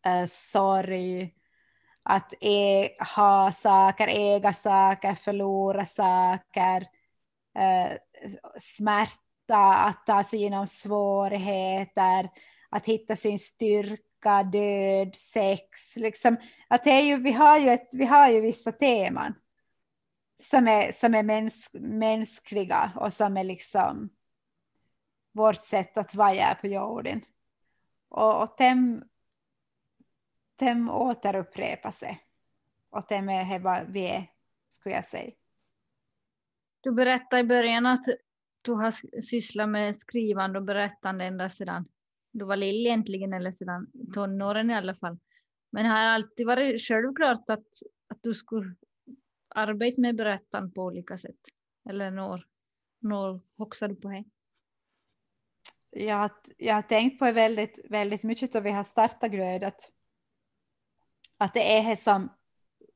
Eh, 0.08 0.26
sorg, 0.26 1.34
att 2.04 2.34
e 2.42 2.90
ha 3.16 3.52
saker, 3.52 4.08
äga 4.08 4.54
saker, 4.54 5.16
förlora 5.16 5.86
saker, 5.86 6.82
uh, 7.60 7.98
smärta, 8.58 9.76
att 9.76 10.06
ta 10.06 10.24
sig 10.24 10.40
igenom 10.40 10.68
svårigheter, 10.68 12.30
att 12.70 12.86
hitta 12.86 13.16
sin 13.16 13.40
styrka 13.40 14.44
död, 14.44 15.16
sex. 15.16 15.96
Liksom, 15.98 16.38
att 16.68 16.84
det 16.84 16.92
är 16.92 17.02
ju, 17.02 17.18
vi, 17.18 17.32
har 17.32 17.60
ju 17.60 17.70
ett, 17.70 17.90
vi 17.92 18.06
har 18.06 18.30
ju 18.30 18.42
vissa 18.42 18.72
teman 18.72 19.34
som 20.42 20.68
är, 20.68 20.92
som 20.92 21.16
är 21.16 21.24
mäns, 21.24 21.70
mänskliga 21.74 22.92
och 22.96 23.14
som 23.14 23.38
är 23.38 23.44
liksom 23.44 24.10
vårt 25.32 25.64
sätt 25.64 25.98
att 25.98 26.16
vara 26.16 26.56
på 26.56 26.68
jorden. 26.68 27.22
Och, 28.10 28.42
och 28.42 28.56
dem, 28.58 29.04
dem 30.60 30.90
återupprepar 30.90 31.92
sig. 31.92 32.24
Och 32.90 33.04
dem 33.10 33.30
är 33.30 33.60
vad 33.60 33.88
vi 33.88 34.06
är, 34.08 34.32
skulle 34.70 34.96
jag 34.96 35.06
säga. 35.06 35.32
Du 36.82 36.92
berättade 36.92 37.42
i 37.42 37.46
början 37.46 37.86
att 37.86 38.06
du 38.62 38.74
har 38.74 39.22
sysslat 39.22 39.70
med 39.70 39.96
skrivande 39.96 40.60
och 40.60 40.66
berättande 40.66 41.26
ända 41.26 41.50
sedan 41.50 41.86
du 42.32 42.46
var 42.46 42.56
lill 42.56 42.86
egentligen, 42.86 43.34
eller 43.34 43.52
sedan 43.52 43.88
tonåren 44.14 44.70
i 44.70 44.76
alla 44.76 44.96
fall. 44.96 45.18
Men 45.70 45.86
har 45.86 45.98
alltid 45.98 46.48
varit 46.48 46.82
självklart 46.82 47.50
att, 47.50 47.68
att 48.08 48.24
du 48.24 48.34
skulle 48.34 48.76
arbeta 49.48 50.02
med 50.02 50.16
berättande 50.16 50.74
på 50.74 50.82
olika 50.82 51.18
sätt? 51.18 51.40
Eller 51.90 52.12
när, 52.12 52.46
när 53.00 53.40
hoxade 53.58 53.94
du 53.94 54.02
på 54.02 54.10
det? 54.10 54.24
Jag, 55.90 56.32
jag 56.58 56.76
har 56.76 56.82
tänkt 56.82 57.20
på 57.20 57.26
det 57.26 57.32
väldigt, 57.32 57.80
väldigt 57.90 58.24
mycket 58.24 58.54
då 58.54 58.60
vi 58.60 58.72
har 58.72 58.84
startat 58.84 59.32
Grödet. 59.32 59.92
Att 61.38 61.54
det 61.54 61.78
är 61.78 61.90
det 61.90 61.96
som, 61.96 62.30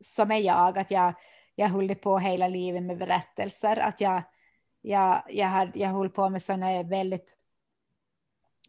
som 0.02 0.32
är 0.32 0.40
jag, 0.40 0.78
att 0.78 0.92
jag, 0.92 1.14
jag 1.56 1.70
håller 1.70 1.96
på 1.96 2.20
hela 2.20 2.48
livet 2.48 2.84
med 2.84 2.98
berättelser. 2.98 3.78
Att 3.78 4.02
jag, 4.02 4.24
jag, 4.82 5.24
jag, 5.30 5.72
jag 5.74 5.90
håller 5.90 6.10
på 6.10 6.30
med 6.30 6.42
sådana 6.42 6.84
väldigt 6.84 7.38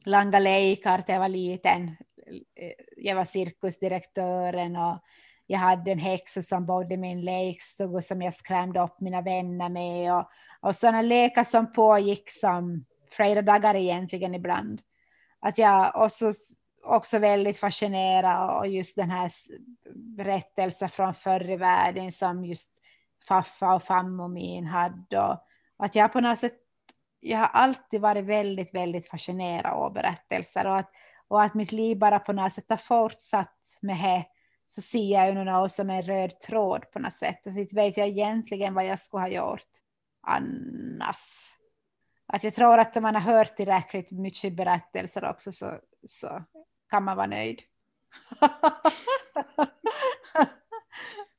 långa 0.05 0.38
lekar 0.38 1.05
när 1.09 1.14
jag 1.14 1.21
var 1.21 1.29
liten. 1.29 1.97
Jag 2.97 3.17
var 3.17 3.25
cirkusdirektören 3.25 4.76
och 4.76 4.99
jag 5.47 5.59
hade 5.59 5.93
en 5.93 5.99
häxa 5.99 6.43
som 6.43 6.67
bodde 6.67 6.95
i 6.95 6.97
min 6.97 7.21
lekstuga 7.21 8.00
som 8.00 8.23
jag 8.23 8.35
skrämde 8.35 8.81
upp 8.81 9.00
mina 9.00 9.21
vänner 9.21 9.69
med. 9.69 10.14
Och, 10.14 10.31
och 10.61 10.76
sådana 10.76 11.02
lekar 11.02 11.45
som 11.45 11.73
pågick 11.73 12.31
som 12.31 12.85
flera 13.11 13.43
dagar 13.43 13.75
egentligen 13.75 14.35
ibland. 14.35 14.83
Att 15.41 15.59
jag, 15.59 16.02
och, 16.02 16.12
så, 16.12 16.33
också 16.83 17.19
väldigt 17.19 17.59
fascinerad 17.59 18.51
av 18.51 18.67
just 18.67 18.97
den 18.97 19.11
här 19.11 19.31
berättelsen 19.95 20.89
från 20.89 21.15
förr 21.15 21.51
i 21.51 21.57
världen 21.57 22.12
som 22.12 22.45
just 22.45 22.69
faffa 23.29 23.75
och 23.75 23.83
fammo 23.83 24.29
min 24.29 24.67
hade. 24.67 25.21
Och 25.77 25.85
att 25.85 25.95
jag 25.95 26.12
på 26.12 26.21
något 26.21 26.39
sätt, 26.39 26.57
jag 27.21 27.39
har 27.39 27.47
alltid 27.47 28.01
varit 28.01 28.25
väldigt, 28.25 28.75
väldigt 28.75 29.09
fascinerad 29.09 29.73
av 29.73 29.93
berättelser 29.93 30.67
och 30.67 30.77
att, 30.77 30.91
och 31.29 31.43
att 31.43 31.55
mitt 31.55 31.73
liv 31.73 31.99
bara 31.99 32.19
på 32.19 32.33
något 32.33 32.53
sätt 32.53 32.67
har 32.69 32.77
fortsatt 32.77 33.59
med 33.81 33.97
det 33.97 34.25
så 34.67 34.83
ser 34.83 35.12
jag 35.12 35.27
ju 35.27 35.45
något 35.45 35.73
som 35.73 35.91
en 35.91 36.03
röd 36.03 36.41
tråd 36.41 36.91
på 36.91 36.99
något 36.99 37.12
sätt. 37.12 37.47
Alltså, 37.47 37.61
inte 37.61 37.77
vet 37.77 37.97
jag 37.97 38.09
egentligen 38.09 38.75
vad 38.75 38.87
jag 38.87 38.99
skulle 38.99 39.23
ha 39.23 39.29
gjort 39.29 39.69
annars. 40.23 41.53
Att 42.27 42.45
jag 42.45 42.55
tror 42.55 42.79
att 42.79 42.97
om 42.97 43.03
man 43.03 43.15
har 43.15 43.23
hört 43.23 43.57
tillräckligt 43.57 44.11
mycket 44.11 44.57
berättelser 44.57 45.31
också 45.31 45.53
så, 45.53 45.79
så 46.07 46.45
kan 46.93 47.05
man 47.05 47.17
vara 47.17 47.27
nöjd. 47.27 47.63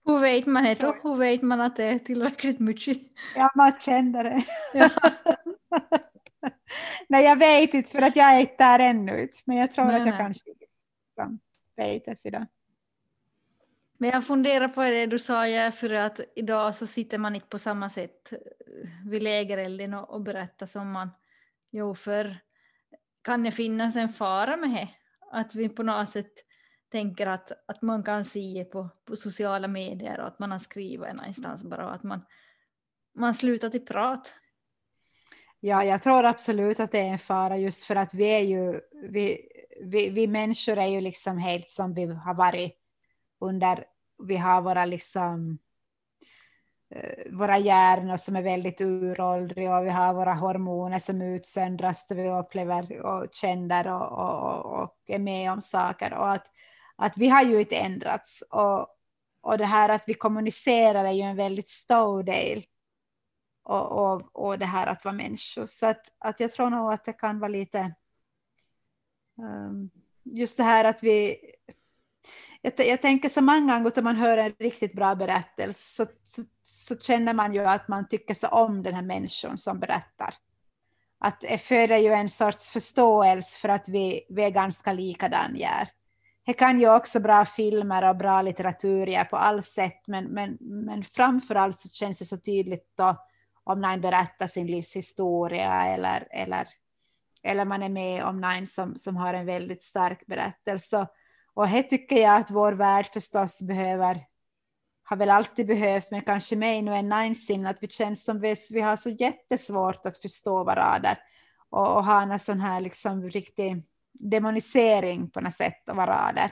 Hur 0.05 0.19
vet 0.19 0.45
man 0.45 0.63
det 0.63 0.75
då? 0.75 0.95
Hur 1.03 1.15
vet 1.15 1.41
man 1.41 1.61
att 1.61 1.75
det 1.75 1.83
är 1.83 1.99
tillräckligt 1.99 2.59
mycket? 2.59 2.97
Ja, 3.35 3.51
man 3.55 3.77
känner 3.77 4.23
det. 4.23 4.43
Ja. 4.73 4.89
nej, 7.07 7.25
jag 7.25 7.35
vet 7.35 7.73
inte 7.73 7.91
för 7.91 8.01
att 8.01 8.15
jag 8.15 8.35
är 8.35 8.39
inte 8.39 8.55
där 8.57 8.79
ännu. 8.79 9.27
Men 9.45 9.57
jag 9.57 9.71
tror 9.71 9.85
nej, 9.85 9.95
att 9.95 10.05
jag 10.05 10.09
nej. 10.09 10.17
kanske 10.17 10.49
liksom 10.59 11.39
vet 11.75 12.05
det. 12.05 12.15
Sådär. 12.15 12.47
Men 13.97 14.09
jag 14.09 14.27
funderar 14.27 14.67
på 14.67 14.81
det 14.81 15.05
du 15.05 15.19
sa, 15.19 15.47
ja, 15.47 15.71
för 15.71 15.89
att 15.89 16.19
idag 16.35 16.75
så 16.75 16.87
sitter 16.87 17.17
man 17.17 17.35
inte 17.35 17.47
på 17.47 17.59
samma 17.59 17.89
sätt 17.89 18.33
vid 19.09 19.23
lägerelden 19.23 19.93
och, 19.93 20.09
och 20.09 20.21
berättar 20.21 20.65
som 20.65 20.91
man 20.91 21.09
gjorde 21.71 21.99
förr. 21.99 22.37
Kan 23.21 23.43
det 23.43 23.51
finnas 23.51 23.95
en 23.95 24.09
fara 24.09 24.57
med 24.57 24.69
det? 24.69 24.89
Att 25.33 25.55
vi 25.55 25.69
på 25.69 25.83
något 25.83 26.09
sätt 26.09 26.33
tänker 26.91 27.27
att, 27.27 27.51
att 27.65 27.81
man 27.81 28.03
kan 28.03 28.25
se 28.25 28.65
på, 28.65 28.89
på 29.05 29.15
sociala 29.15 29.67
medier 29.67 30.19
och 30.19 30.27
att 30.27 30.39
man 30.39 30.51
har 30.51 30.59
skrivit 30.59 31.15
någonstans 31.15 31.63
bara 31.63 31.85
och 31.85 31.95
att 31.95 32.03
man, 32.03 32.25
man 33.15 33.33
slutar 33.33 33.69
till 33.69 33.85
prat. 33.85 34.33
Ja, 35.59 35.83
jag 35.83 36.03
tror 36.03 36.25
absolut 36.25 36.79
att 36.79 36.91
det 36.91 36.99
är 36.99 37.09
en 37.09 37.19
fara 37.19 37.57
just 37.57 37.83
för 37.83 37.95
att 37.95 38.13
vi 38.13 38.25
är 38.25 38.39
ju, 38.39 38.81
vi, 39.09 39.47
vi, 39.81 40.09
vi 40.09 40.27
människor 40.27 40.77
är 40.77 40.87
ju 40.87 41.01
liksom 41.01 41.37
helt 41.37 41.69
som 41.69 41.93
vi 41.93 42.05
har 42.05 42.33
varit 42.33 42.77
under, 43.39 43.85
vi 44.27 44.37
har 44.37 44.61
våra 44.61 44.85
liksom 44.85 45.57
Eh, 46.95 47.31
våra 47.31 47.57
hjärnor 47.57 48.17
som 48.17 48.35
är 48.35 48.41
väldigt 48.41 48.81
uråldriga 48.81 49.77
och 49.77 49.85
vi 49.85 49.89
har 49.89 50.13
våra 50.13 50.33
hormoner 50.33 50.99
som 50.99 51.21
utsöndras 51.21 52.07
där 52.07 52.15
vi 52.15 52.29
upplever 52.29 53.01
och 53.01 53.27
känner 53.31 53.87
och, 53.87 54.11
och, 54.11 54.81
och, 54.83 54.95
är 55.07 55.19
med 55.19 55.51
om 55.51 55.61
saker 55.61 56.13
och 56.13 56.31
att 56.31 56.47
att 56.95 57.17
vi 57.17 57.29
har 57.29 57.43
ju 57.43 57.59
inte 57.59 57.75
ändrats 57.75 58.43
och, 58.49 58.87
och 59.41 59.57
det 59.57 59.65
här 59.65 59.89
att 59.89 60.07
vi 60.07 60.13
kommunicerar 60.13 61.05
är 61.05 61.11
ju 61.11 61.21
en 61.21 61.35
väldigt 61.35 61.69
stor 61.69 62.23
del 62.23 62.65
och, 63.63 63.91
och, 63.91 64.45
och 64.45 64.59
det 64.59 64.65
här 64.65 64.87
att 64.87 65.05
vara 65.05 65.15
människor. 65.15 65.67
Så 65.67 65.85
att, 65.85 66.01
att 66.19 66.39
jag 66.39 66.51
tror 66.51 66.69
nog 66.69 66.93
att 66.93 67.05
det 67.05 67.13
kan 67.13 67.39
vara 67.39 67.49
lite 67.49 67.93
um, 69.37 69.89
just 70.23 70.57
det 70.57 70.63
här 70.63 70.85
att 70.85 71.03
vi 71.03 71.37
jag, 72.61 72.87
jag 72.87 73.01
tänker 73.01 73.29
så 73.29 73.41
många 73.41 73.73
gånger 73.73 73.87
att 73.87 74.03
man 74.03 74.15
hör 74.15 74.37
en 74.37 74.55
riktigt 74.59 74.93
bra 74.93 75.15
berättelse 75.15 75.95
så, 75.95 76.11
så, 76.23 76.41
så, 76.63 76.97
känner 76.97 77.33
man 77.33 77.53
ju 77.53 77.65
att 77.65 77.87
man 77.87 78.07
tycker 78.07 78.33
så 78.33 78.47
om 78.47 78.83
den 78.83 78.93
här 78.93 79.01
människan 79.01 79.57
som 79.57 79.79
berättar. 79.79 80.33
Att 81.19 81.41
det 81.41 81.57
föder 81.57 81.97
ju 81.97 82.13
en 82.13 82.29
sorts 82.29 82.71
förståelse 82.71 83.59
för 83.59 83.69
att 83.69 83.89
vi, 83.89 84.25
vi 84.29 84.43
är 84.43 84.49
ganska 84.49 84.93
likadana 84.93 85.87
det 86.45 86.53
kan 86.53 86.79
ju 86.79 86.95
också 86.95 87.19
bra 87.19 87.45
filmer 87.45 88.09
och 88.09 88.15
bra 88.15 88.41
litteratur 88.41 89.23
på 89.23 89.37
allt 89.37 89.65
sätt, 89.65 90.07
men, 90.07 90.25
men, 90.25 90.57
men 90.59 91.03
framförallt 91.03 91.77
så 91.77 91.89
känns 91.89 92.19
det 92.19 92.25
så 92.25 92.37
tydligt 92.37 92.91
då 92.97 93.17
om 93.63 93.81
någon 93.81 94.01
berättar 94.01 94.47
sin 94.47 94.67
livshistoria 94.67 95.85
eller, 95.87 96.27
eller, 96.31 96.67
eller 97.43 97.65
man 97.65 97.83
är 97.83 97.89
med 97.89 98.23
om 98.23 98.41
någon 98.41 98.67
som, 98.67 98.97
som 98.97 99.15
har 99.15 99.33
en 99.33 99.45
väldigt 99.45 99.83
stark 99.83 100.25
berättelse. 100.25 101.07
Och 101.53 101.67
det 101.67 101.83
tycker 101.83 102.17
jag 102.17 102.35
att 102.35 102.51
vår 102.51 102.71
värld 102.71 103.07
förstås 103.13 103.61
behöver, 103.61 104.19
har 105.13 105.17
väl 105.17 105.29
alltid 105.29 105.67
behövt, 105.67 106.11
men 106.11 106.21
kanske 106.21 106.55
mig 106.55 106.81
nu 106.81 106.95
än 106.95 107.09
någonsin, 107.09 107.65
att 107.65 107.77
vi 107.81 107.87
känns 107.87 108.23
som 108.23 108.39
vi, 108.39 108.55
vi 108.71 108.81
har 108.81 108.95
så 108.95 109.09
jättesvårt 109.09 110.05
att 110.05 110.17
förstå 110.17 110.63
varandra 110.63 111.17
och, 111.69 111.95
och 111.95 112.05
ha 112.05 112.21
en 112.21 112.39
sån 112.39 112.59
här 112.59 112.81
liksom 112.81 113.29
riktig 113.29 113.83
demonisering 114.13 115.29
på 115.29 115.41
något 115.41 115.53
sätt 115.53 115.89
av 115.89 115.95
varandra. 115.95 116.49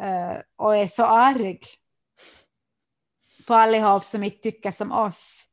Uh, 0.00 0.40
och 0.56 0.76
är 0.76 0.86
så 0.86 1.04
arg 1.04 1.60
på 3.46 3.54
allihop 3.54 4.04
som 4.04 4.24
inte 4.24 4.38
tycker 4.38 4.70
som 4.70 4.92
oss. 4.92 5.44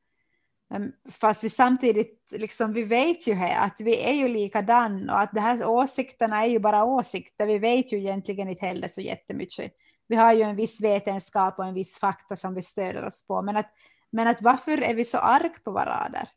Um, 0.74 0.92
fast 1.12 1.44
vi 1.44 1.50
samtidigt, 1.50 2.28
liksom, 2.32 2.74
vi 2.74 2.84
vet 2.84 3.28
ju 3.28 3.34
här 3.34 3.66
att 3.66 3.82
vi 3.82 4.10
är 4.10 4.14
ju 4.14 4.28
likadan 4.28 5.10
och 5.10 5.20
att 5.20 5.32
de 5.34 5.40
här 5.40 5.66
åsikterna 5.66 6.46
är 6.46 6.50
ju 6.50 6.60
bara 6.60 6.84
åsikter. 6.84 7.48
Vi 7.48 7.60
vet 7.60 7.94
ju 7.94 7.98
egentligen 7.98 8.50
inte 8.50 8.66
heller 8.66 8.88
så 8.88 9.02
jättemycket. 9.02 9.74
Vi 10.10 10.16
har 10.16 10.34
ju 10.34 10.42
en 10.42 10.56
viss 10.56 10.82
vetenskap 10.82 11.60
och 11.60 11.66
en 11.66 11.74
viss 11.74 12.00
fakta 12.00 12.36
som 12.36 12.56
vi 12.56 12.62
stöder 12.62 13.06
oss 13.06 13.28
på. 13.28 13.42
Men 13.42 13.58
att, 13.58 13.74
men 14.12 14.28
att 14.28 14.42
varför 14.42 14.82
är 14.82 14.94
vi 14.94 15.06
så 15.06 15.18
arg 15.18 15.50
på 15.64 15.72
varandra? 15.72 16.28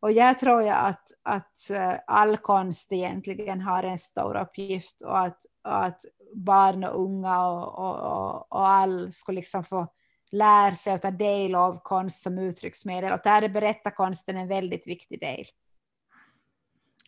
Och 0.00 0.12
jag 0.12 0.38
tror 0.38 0.62
jag 0.62 0.76
att, 0.76 1.12
att 1.22 1.70
eh, 1.70 1.94
all 2.06 2.36
konst 2.36 2.92
egentligen 2.92 3.60
har 3.60 3.82
en 3.82 3.98
stor 3.98 4.36
uppgift 4.36 5.00
och 5.00 5.18
att, 5.18 5.46
och 5.64 5.84
att 5.84 6.04
barn 6.34 6.84
och 6.84 7.02
unga 7.02 7.48
och, 7.48 7.78
och, 7.78 8.52
och 8.52 8.68
all 8.68 9.12
ska 9.12 9.32
liksom 9.32 9.64
få 9.64 9.86
lära 10.30 10.74
sig 10.74 10.92
att 10.92 11.02
ta 11.02 11.10
del 11.10 11.54
av 11.54 11.80
konst 11.82 12.22
som 12.22 12.38
uttrycksmedel. 12.38 13.12
Och 13.12 13.20
där 13.24 13.42
är 13.42 13.48
berättarkonsten 13.48 14.36
en 14.36 14.48
väldigt 14.48 14.86
viktig 14.86 15.20
del. 15.20 15.44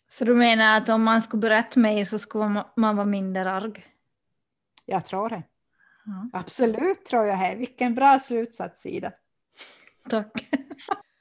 Så 0.09 0.25
du 0.25 0.35
menar 0.35 0.77
att 0.77 0.89
om 0.89 1.03
man 1.03 1.21
skulle 1.21 1.41
berätta 1.41 1.79
mer 1.79 2.05
så 2.05 2.19
skulle 2.19 2.63
man 2.75 2.95
vara 2.95 3.05
mindre 3.05 3.51
arg? 3.51 3.85
Jag 4.85 5.05
tror 5.05 5.29
det. 5.29 5.43
Ja. 6.05 6.39
Absolut 6.39 7.05
tror 7.05 7.25
jag 7.25 7.39
det. 7.39 7.55
Vilken 7.55 7.95
bra 7.95 8.19
slutsats 8.19 8.85
Ida. 8.85 9.11
Tack. 10.09 10.49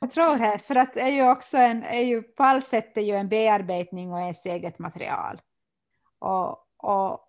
Jag 0.01 0.11
tror 0.11 0.37
det, 0.37 0.59
för 0.59 0.75
att 0.75 0.95
det 0.95 1.01
är 1.01 1.09
ju 1.09 1.31
också 1.31 1.57
en, 1.57 1.83
är 1.83 2.01
ju 2.01 2.23
på 2.23 2.43
all 2.43 2.63
sätt 2.63 2.97
är 2.97 3.03
ju 3.03 3.15
en 3.15 3.29
bearbetning 3.29 4.13
och 4.13 4.21
ens 4.21 4.47
eget 4.47 4.79
material. 4.79 5.41
Och, 6.19 6.67
och 6.77 7.29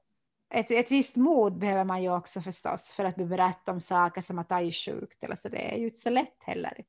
ett, 0.53 0.71
ett 0.71 0.91
visst 0.91 1.15
mod 1.15 1.57
behöver 1.57 1.83
man 1.83 2.03
ju 2.03 2.15
också 2.15 2.41
förstås 2.41 2.93
för 2.93 3.03
att 3.03 3.15
berätta 3.15 3.71
om 3.71 3.81
saker 3.81 4.21
som 4.21 4.39
att 4.39 4.51
är 4.51 4.71
sjukt 4.71 5.23
eller 5.23 5.35
så. 5.35 5.49
Det 5.49 5.73
är 5.73 5.77
ju 5.77 5.85
inte 5.85 5.99
så 5.99 6.09
lätt 6.09 6.43
heller. 6.43 6.83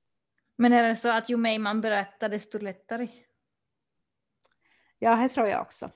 Men 0.56 0.72
är 0.72 0.88
det 0.88 0.96
så 0.96 1.08
att 1.08 1.28
ju 1.28 1.36
mer 1.36 1.58
man 1.58 1.80
berättar 1.80 2.28
desto 2.28 2.58
lättare? 2.58 3.08
Ja, 4.98 5.16
det 5.16 5.28
tror 5.28 5.48
jag 5.48 5.60
också. 5.60 5.90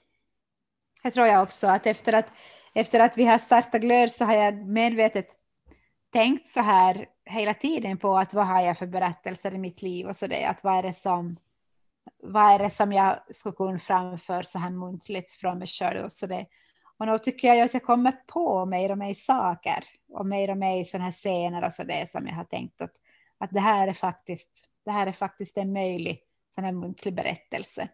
Det 1.02 1.10
tror 1.10 1.26
jag 1.26 1.42
också 1.42 1.66
att 1.66 1.86
efter 1.86 2.12
att, 2.12 2.32
efter 2.74 3.00
att 3.00 3.18
vi 3.18 3.24
har 3.24 3.38
startat 3.38 3.80
Glöd 3.80 4.12
så 4.12 4.24
har 4.24 4.34
jag 4.34 4.66
medvetet 4.66 5.28
tänkt 6.12 6.48
så 6.48 6.60
här 6.60 7.06
hela 7.24 7.54
tiden 7.54 7.98
på 7.98 8.18
att 8.18 8.34
vad 8.34 8.46
har 8.46 8.62
jag 8.62 8.78
för 8.78 8.86
berättelser 8.86 9.54
i 9.54 9.58
mitt 9.58 9.82
liv 9.82 10.06
och 10.06 10.16
så 10.16 10.26
det, 10.26 10.44
att 10.44 10.64
vad 10.64 10.78
är 10.78 10.82
det 10.82 10.92
som 10.92 11.36
vad 12.22 12.52
är 12.52 12.58
det 12.58 12.70
som 12.70 12.92
jag 12.92 13.18
ska 13.30 13.52
kunna 13.52 13.78
framföra 13.78 14.42
så 14.42 14.58
här 14.58 14.70
muntligt 14.70 15.30
från 15.30 15.58
mig 15.58 15.68
själv 15.68 16.04
och 16.04 16.12
så 16.12 16.26
det. 16.26 16.46
Och 16.98 17.06
då 17.06 17.18
tycker 17.18 17.48
jag 17.48 17.60
att 17.60 17.74
jag 17.74 17.82
kommer 17.82 18.12
på 18.12 18.66
mer 18.66 18.90
och 18.90 18.98
mer 18.98 19.14
saker 19.14 19.84
och 20.08 20.26
mer 20.26 20.50
och 20.50 20.56
mer 20.56 20.84
sådana 20.84 21.04
här 21.04 21.12
scener 21.12 21.64
och 21.64 21.72
så 21.72 21.84
det 21.84 22.10
som 22.10 22.26
jag 22.26 22.34
har 22.34 22.44
tänkt 22.44 22.80
att, 22.80 22.94
att 23.38 23.50
det 23.50 23.60
här 23.60 23.88
är 23.88 23.92
faktiskt 23.92 24.68
det 24.84 24.90
här 24.90 25.06
är 25.06 25.12
faktiskt 25.12 25.56
en 25.56 25.72
möjlig 25.72 26.22
sån 26.54 26.64
här 26.64 26.72
muntlig 26.72 27.14
berättelse. 27.14 27.88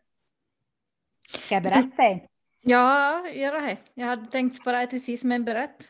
Ska 1.28 1.54
jag 1.54 1.62
berätta 1.62 2.02
en? 2.02 2.20
Ja, 2.66 3.28
gör 3.28 3.60
det. 3.60 3.76
Jag 3.94 4.06
hade 4.06 4.26
tänkt 4.26 4.56
spara 4.56 4.86
till 4.86 5.04
sist, 5.04 5.24
men 5.24 5.44
berätt. 5.44 5.88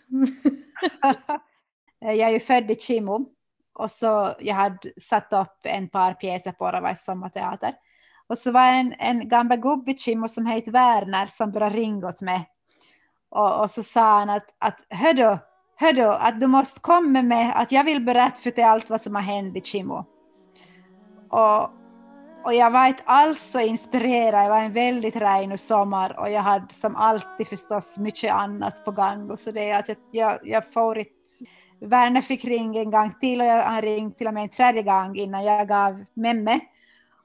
jag 1.99 2.19
är 2.19 2.31
ju 2.31 2.41
född 2.41 2.71
i 2.71 2.77
Kimo 2.77 3.27
och 3.75 3.91
så 3.91 4.35
jag 4.41 4.55
hade 4.55 5.01
satt 5.01 5.33
upp 5.33 5.59
en 5.63 5.89
par 5.89 6.15
pjäser 6.15 6.53
på 6.53 6.65
Åravais 6.65 7.05
sommarteater. 7.05 7.75
Och 8.27 8.39
så 8.39 8.51
var 8.51 8.67
en, 8.67 8.95
en 8.99 9.29
gammal 9.29 9.57
gubbe 9.57 9.91
i 9.91 9.99
Kimo 9.99 10.29
som 10.29 10.47
hette 10.47 10.71
Werner 10.71 11.27
som 11.27 11.53
började 11.53 11.77
ringa 11.77 12.09
åt 12.09 12.23
mig. 12.23 12.49
Och, 13.31 13.63
och 13.63 13.71
så 13.71 13.83
sa 13.83 14.19
han 14.19 14.31
att, 14.31 14.55
att 14.59 14.87
hördu, 14.91 15.39
hördu, 15.77 16.03
att 16.03 16.41
du 16.41 16.47
måste 16.47 16.81
komma 16.81 17.23
med 17.23 17.61
att 17.61 17.73
jag 17.73 17.85
vill 17.85 18.01
berätta 18.01 18.43
för 18.43 18.51
dig 18.51 18.65
allt 18.65 18.91
vad 18.91 19.01
som 19.01 19.15
har 19.15 19.23
hänt 19.23 19.57
i 19.57 19.61
Kimo. 19.61 20.05
Och, 21.31 21.71
och 22.45 22.55
jag 22.55 22.71
var 22.71 22.87
inte 22.87 23.03
alls 23.07 23.51
så 23.51 23.61
inspirerad, 23.61 24.45
det 24.45 24.49
var 24.49 24.61
en 24.61 24.73
väldigt 24.73 25.17
regnig 25.17 25.61
sommar 25.61 26.21
och 26.21 26.31
jag 26.31 26.41
hade 26.41 26.75
som 26.75 26.97
alltid 26.97 27.49
förstås 27.49 27.99
mycket 27.99 28.33
annat 28.33 28.85
på 28.85 28.91
gång. 28.91 29.31
Och 29.31 29.39
så 29.39 29.51
det 29.51 29.73
att 29.73 29.89
jag, 29.89 29.97
jag, 30.11 30.39
jag 30.43 30.73
får 30.73 30.99
inte 30.99 31.11
Werner 31.81 32.21
fick 32.21 32.45
ringa 32.45 32.81
en 32.81 32.91
gång 32.91 33.15
till 33.21 33.41
och 33.41 33.47
han 33.47 33.83
ringde 33.83 34.17
till 34.17 34.27
och 34.27 34.35
med 34.35 34.43
en 34.43 34.49
tredje 34.49 34.83
gång 34.83 35.17
innan 35.17 35.45
jag 35.45 35.69
gav 35.69 36.05
med 36.15 36.37
mig. 36.37 36.61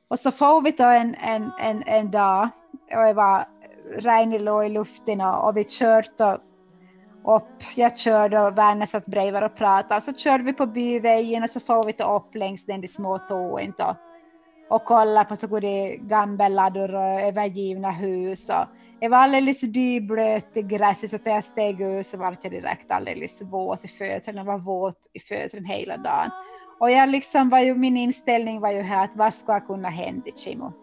Och 0.08 0.20
så 0.20 0.32
får 0.32 0.62
vi 0.62 0.72
då 0.72 0.84
en, 0.84 1.16
en, 1.16 1.52
en, 1.60 1.84
en 1.86 2.12
dag 2.12 2.50
och 2.96 3.04
det 3.04 3.14
var 3.14 3.46
regnet 3.98 4.42
låg 4.42 4.66
i 4.66 4.70
luften 4.70 5.22
och, 5.22 5.48
och 5.48 5.58
vi 5.58 5.64
körde 5.64 6.40
upp. 7.26 7.64
Jag 7.76 7.98
körde 7.98 8.40
och 8.40 8.58
Werner 8.58 8.86
satt 8.86 9.06
bredvid 9.06 9.44
och 9.44 9.56
pratade. 9.56 9.96
Och 9.96 10.04
så 10.04 10.14
körde 10.14 10.44
vi 10.44 10.54
på 10.54 10.66
byvägen 10.66 11.44
och 11.44 11.50
så 11.50 11.60
får 11.60 11.84
vi 11.84 11.94
ta 11.94 12.16
upp 12.16 12.36
längs 12.36 12.66
den 12.66 12.82
de 12.82 12.88
små 12.88 13.20
tågen 13.20 13.74
och 14.70 14.86
kolla 14.86 15.26
på 15.26 15.36
så 15.36 15.60
det 15.60 15.98
gamla 15.98 16.48
laddor 16.48 16.96
och 16.96 17.22
övergivna 17.22 17.92
hus. 17.92 18.50
Och 18.50 18.66
det 19.00 19.08
var 19.08 19.18
alldeles 19.18 19.62
dyblöt 19.62 20.58
i 20.58 20.62
gräset 20.62 21.10
så 21.10 21.18
när 21.26 21.34
jag 21.34 21.44
steg 21.44 21.82
ut 21.82 22.06
så 22.06 22.18
var 22.18 22.38
jag 22.42 22.52
direkt 22.52 22.92
alldeles 22.92 23.42
våt 23.42 23.86
i 23.86 23.88
fötterna. 23.88 24.40
Jag 24.40 24.46
var 24.46 24.58
våt 24.58 25.10
i 25.14 25.20
fötterna 25.20 25.68
hela 25.68 25.98
dagen. 25.98 26.32
Och 26.80 26.92
jag 26.92 27.10
liksom 27.10 27.50
var 27.50 27.60
ju, 27.60 27.76
min 27.76 27.98
inställning 27.98 28.60
var 28.60 28.72
ju 28.72 28.82
här 28.82 29.04
att 29.04 29.16
vad 29.16 29.34
ska 29.34 29.60
kunna 29.60 29.90
hända 29.90 30.32
Chimo? 30.36 30.74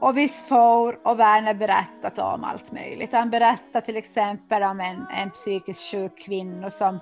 Och 0.00 0.16
vi 0.16 0.28
får 0.28 1.08
och 1.08 1.18
Werner 1.18 1.54
berättat 1.54 2.18
om 2.18 2.44
allt 2.44 2.72
möjligt. 2.72 3.12
Han 3.12 3.30
berättade 3.30 3.86
till 3.86 3.96
exempel 3.96 4.62
om 4.62 4.80
en, 4.80 5.06
en 5.22 5.30
psykiskt 5.30 5.90
sjuk 5.90 6.18
kvinna 6.18 6.70
som, 6.70 6.98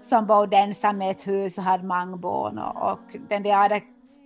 som 0.00 0.26
bodde 0.26 0.56
ensam 0.56 1.02
i 1.02 1.10
ett 1.10 1.26
hus 1.26 1.58
och 1.58 1.64
hade 1.64 1.86
många 1.86 2.16
barn 2.16 2.58
och, 2.58 2.92
och 2.92 3.16
den 3.28 3.42
där 3.42 3.82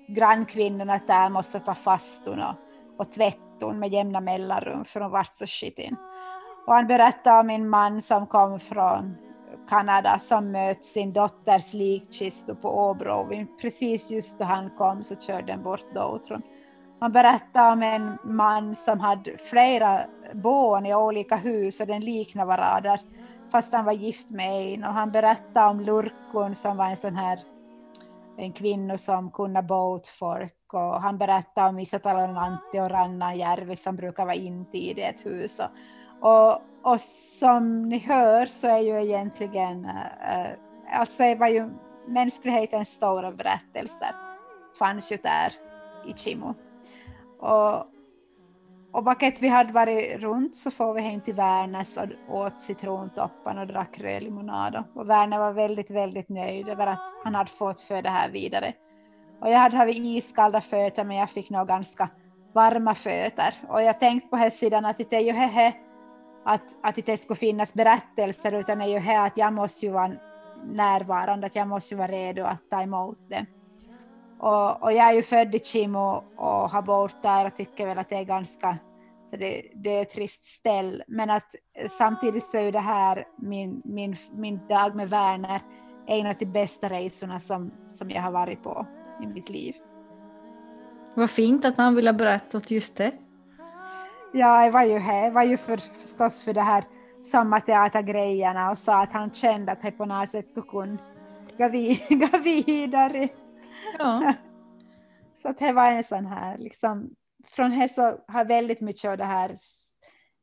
grannkvinnorna 0.09 1.01
där 1.07 1.31
måste 1.31 1.61
ta 1.61 1.75
fast 1.75 2.27
hon 2.27 2.39
och, 2.39 2.55
och 2.99 3.13
tvätta 3.13 3.67
hon 3.67 3.79
med 3.79 3.93
jämna 3.93 4.21
mellanrum 4.21 4.85
för 4.85 5.01
hon 5.01 5.11
vart 5.11 5.35
så 5.35 5.47
skitin. 5.47 5.97
Och 6.67 6.75
han 6.75 6.87
berättade 6.87 7.41
om 7.41 7.51
en 7.51 7.69
man 7.69 8.03
som 8.03 8.27
kom 8.27 8.61
från 8.61 9.17
Kanada 9.69 10.19
som 10.19 10.53
möt 10.53 10.85
sin 10.85 11.13
dotters 11.13 11.75
likkista 11.75 12.55
på 12.55 12.69
Åbro. 12.69 13.47
Precis 13.61 14.11
just 14.11 14.39
då 14.39 14.45
han 14.45 14.71
kom 14.71 15.03
så 15.03 15.17
körde 15.17 15.47
den 15.47 15.63
bort 15.63 15.95
dottern. 15.95 16.43
Han 17.01 17.13
berättade 17.13 17.73
om 17.73 17.83
en 17.83 18.19
man 18.25 18.75
som 18.77 19.01
hade 19.01 19.39
flera 19.39 20.01
barn 20.35 20.87
i 20.87 20.95
olika 20.95 21.37
hus 21.37 21.81
och 21.81 21.87
den 21.87 22.01
liknade 22.01 22.49
varandra 22.49 22.99
fast 23.53 23.73
han 23.73 23.85
var 23.85 23.93
gift 23.93 24.31
med 24.31 24.75
en. 24.75 24.85
Och 24.85 24.93
han 24.93 25.11
berättade 25.11 25.71
om 25.71 25.81
Lurkun 25.81 26.55
som 26.55 26.77
var 26.77 26.91
en 26.91 26.97
sån 26.97 27.17
här 27.17 27.39
en 28.37 28.53
kvinna 28.53 28.99
som 28.99 29.31
kunde 29.31 29.63
båt 29.63 30.09
folk. 30.09 30.75
Och 30.75 31.03
han 31.03 31.19
berättade 31.19 31.69
om 31.69 31.79
Isatalonantti 31.79 32.81
och 32.81 32.91
Rannanjärvi 32.91 33.77
som 33.77 33.97
brukar 33.97 34.25
vara 34.25 34.35
intid 34.35 34.99
i 34.99 35.03
ett 35.03 35.27
hus. 35.27 35.61
Och, 36.21 36.31
och, 36.31 36.61
och, 36.83 37.01
som 37.41 37.89
ni 37.89 37.99
hör 37.99 38.47
så 38.47 38.67
är 38.67 38.79
ju 38.79 39.05
egentligen, 39.05 39.85
äh, 39.85 40.99
alltså 40.99 41.23
det 41.23 41.35
var 41.35 41.49
ju 41.49 41.71
mänsklighetens 42.09 42.89
stora 42.89 43.33
berättelser 43.33 44.15
fanns 44.79 45.13
ju 45.13 45.17
där 45.17 45.53
i 46.07 46.13
Chimo. 46.13 46.55
Och, 47.41 47.87
och 48.95 49.05
vackert 49.05 49.43
vi 49.43 49.49
hade 49.49 49.73
varit 49.73 50.21
runt 50.21 50.57
så 50.57 50.71
får 50.71 50.95
vi 50.95 51.01
hem 51.01 51.21
till 51.21 51.35
Värnes 51.35 51.97
och 51.97 52.37
åt 52.37 52.61
citrontoppen 52.61 53.59
och 53.59 53.67
drack 53.67 54.01
rödlimonad. 54.01 54.85
Och 54.95 55.11
Werner 55.11 55.39
var 55.39 55.53
väldigt, 55.53 55.91
väldigt 55.91 56.29
nöjd 56.29 56.69
över 56.69 56.87
att 56.87 57.15
han 57.25 57.35
hade 57.35 57.51
fått 57.51 57.81
för 57.81 58.03
det 58.03 58.11
här 58.11 58.31
vidare. 58.31 58.73
Och 59.41 59.51
jag 59.51 59.59
hade 59.59 59.77
haft 59.77 59.95
iskalla 59.95 60.61
fötter 60.61 61.05
men 61.05 61.17
jag 61.17 61.31
fick 61.31 61.51
nog 61.51 61.69
ganska 61.69 62.09
varma 62.55 62.95
fötter. 62.95 63.55
Och 63.69 63.83
jag 63.83 64.01
tänkte 64.01 64.29
på 64.29 64.37
här 64.37 64.51
sidan 64.51 64.85
att 64.85 64.97
det 64.97 65.13
är 65.13 65.25
ju 65.25 65.33
hehe 65.33 65.73
att, 66.45 66.79
att 66.83 66.95
det 66.95 66.99
inte 66.99 67.17
skulle 67.17 67.37
finnas 67.37 67.75
berättelser 67.75 68.53
utan 68.53 68.79
det 68.79 68.85
är 68.85 68.89
ju 68.89 68.99
här 68.99 69.27
att 69.27 69.37
jag 69.37 69.53
måste 69.53 69.87
ju 69.87 69.93
vara 69.93 70.13
närvarande, 70.65 71.47
att 71.47 71.57
jag 71.57 71.69
måste 71.69 71.95
ju 71.95 71.99
vara 71.99 72.13
redo 72.13 72.45
att 72.45 72.71
ta 72.71 72.83
emot 72.83 73.19
det. 73.29 73.47
Och, 74.45 74.83
och, 74.83 74.93
jag 74.93 75.11
är 75.11 75.13
ju 75.13 75.23
född 75.23 75.55
i 75.55 75.59
Chimo 75.59 76.25
och 76.37 76.71
har 76.71 76.83
bott 76.83 77.23
där 77.23 77.47
och 77.47 77.57
tycker 77.57 77.87
väl 77.87 77.99
att 77.99 78.09
det 78.09 78.17
är 78.17 78.25
ganska 78.25 78.79
så 79.31 79.37
det, 79.37 79.63
det 79.75 79.99
är 79.99 80.03
ett 80.03 80.11
trist 80.11 80.45
ställ. 80.45 81.03
Men 81.09 81.31
att 81.31 81.55
samtidigt 81.99 82.45
så 82.45 82.59
är 82.59 82.73
det 82.73 82.79
här 82.79 83.25
min, 83.37 83.83
min, 83.85 84.17
min 84.33 84.61
dag 84.69 84.97
med 84.97 85.11
Werner 85.11 85.61
en 86.07 86.27
av 86.27 86.35
de 86.39 86.47
bästa 86.47 86.89
resorna 86.89 87.41
som, 87.41 87.71
som 87.87 88.11
jag 88.11 88.23
har 88.23 88.31
varit 88.31 88.63
på 88.63 88.87
i 89.23 89.27
mitt 89.27 89.49
liv. 89.49 89.75
Vad 91.15 91.31
fint 91.31 91.65
att 91.65 91.77
han 91.77 91.95
ville 91.95 92.13
berätta 92.13 92.59
åt 92.59 92.71
just 92.71 92.97
det. 92.97 93.13
Ja, 94.33 94.65
jag 94.65 94.73
var 94.73 94.85
ju 94.85 94.99
här, 94.99 95.31
var 95.31 95.43
ju 95.43 95.57
för, 95.57 95.77
förstås 95.77 96.45
för 96.45 96.53
det 96.53 96.63
här 96.63 96.85
samma 97.23 97.61
teatergrejerna 97.61 98.71
och 98.71 98.79
sa 98.79 99.03
att 99.03 99.13
han 99.13 99.31
kände 99.31 99.73
att 99.73 99.79
jag 99.83 99.99
på 99.99 100.05
något 100.05 100.29
sätt 100.29 100.49
skulle 100.49 100.67
kunna 100.67 100.99
gå 101.59 101.69
vidare. 102.45 103.29
Ja. 103.99 104.35
så 105.33 105.49
att 105.49 105.59
det 105.59 105.73
var 105.73 105.91
en 105.91 106.05
sån 106.05 106.27
här, 106.27 106.59
liksom, 106.59 107.15
från 107.47 107.71
här 107.71 107.89
så 107.89 108.21
har 108.29 108.45
väldigt 108.45 108.81
mycket 108.81 109.11
av 109.11 109.17
det 109.17 109.25
här, 109.25 109.55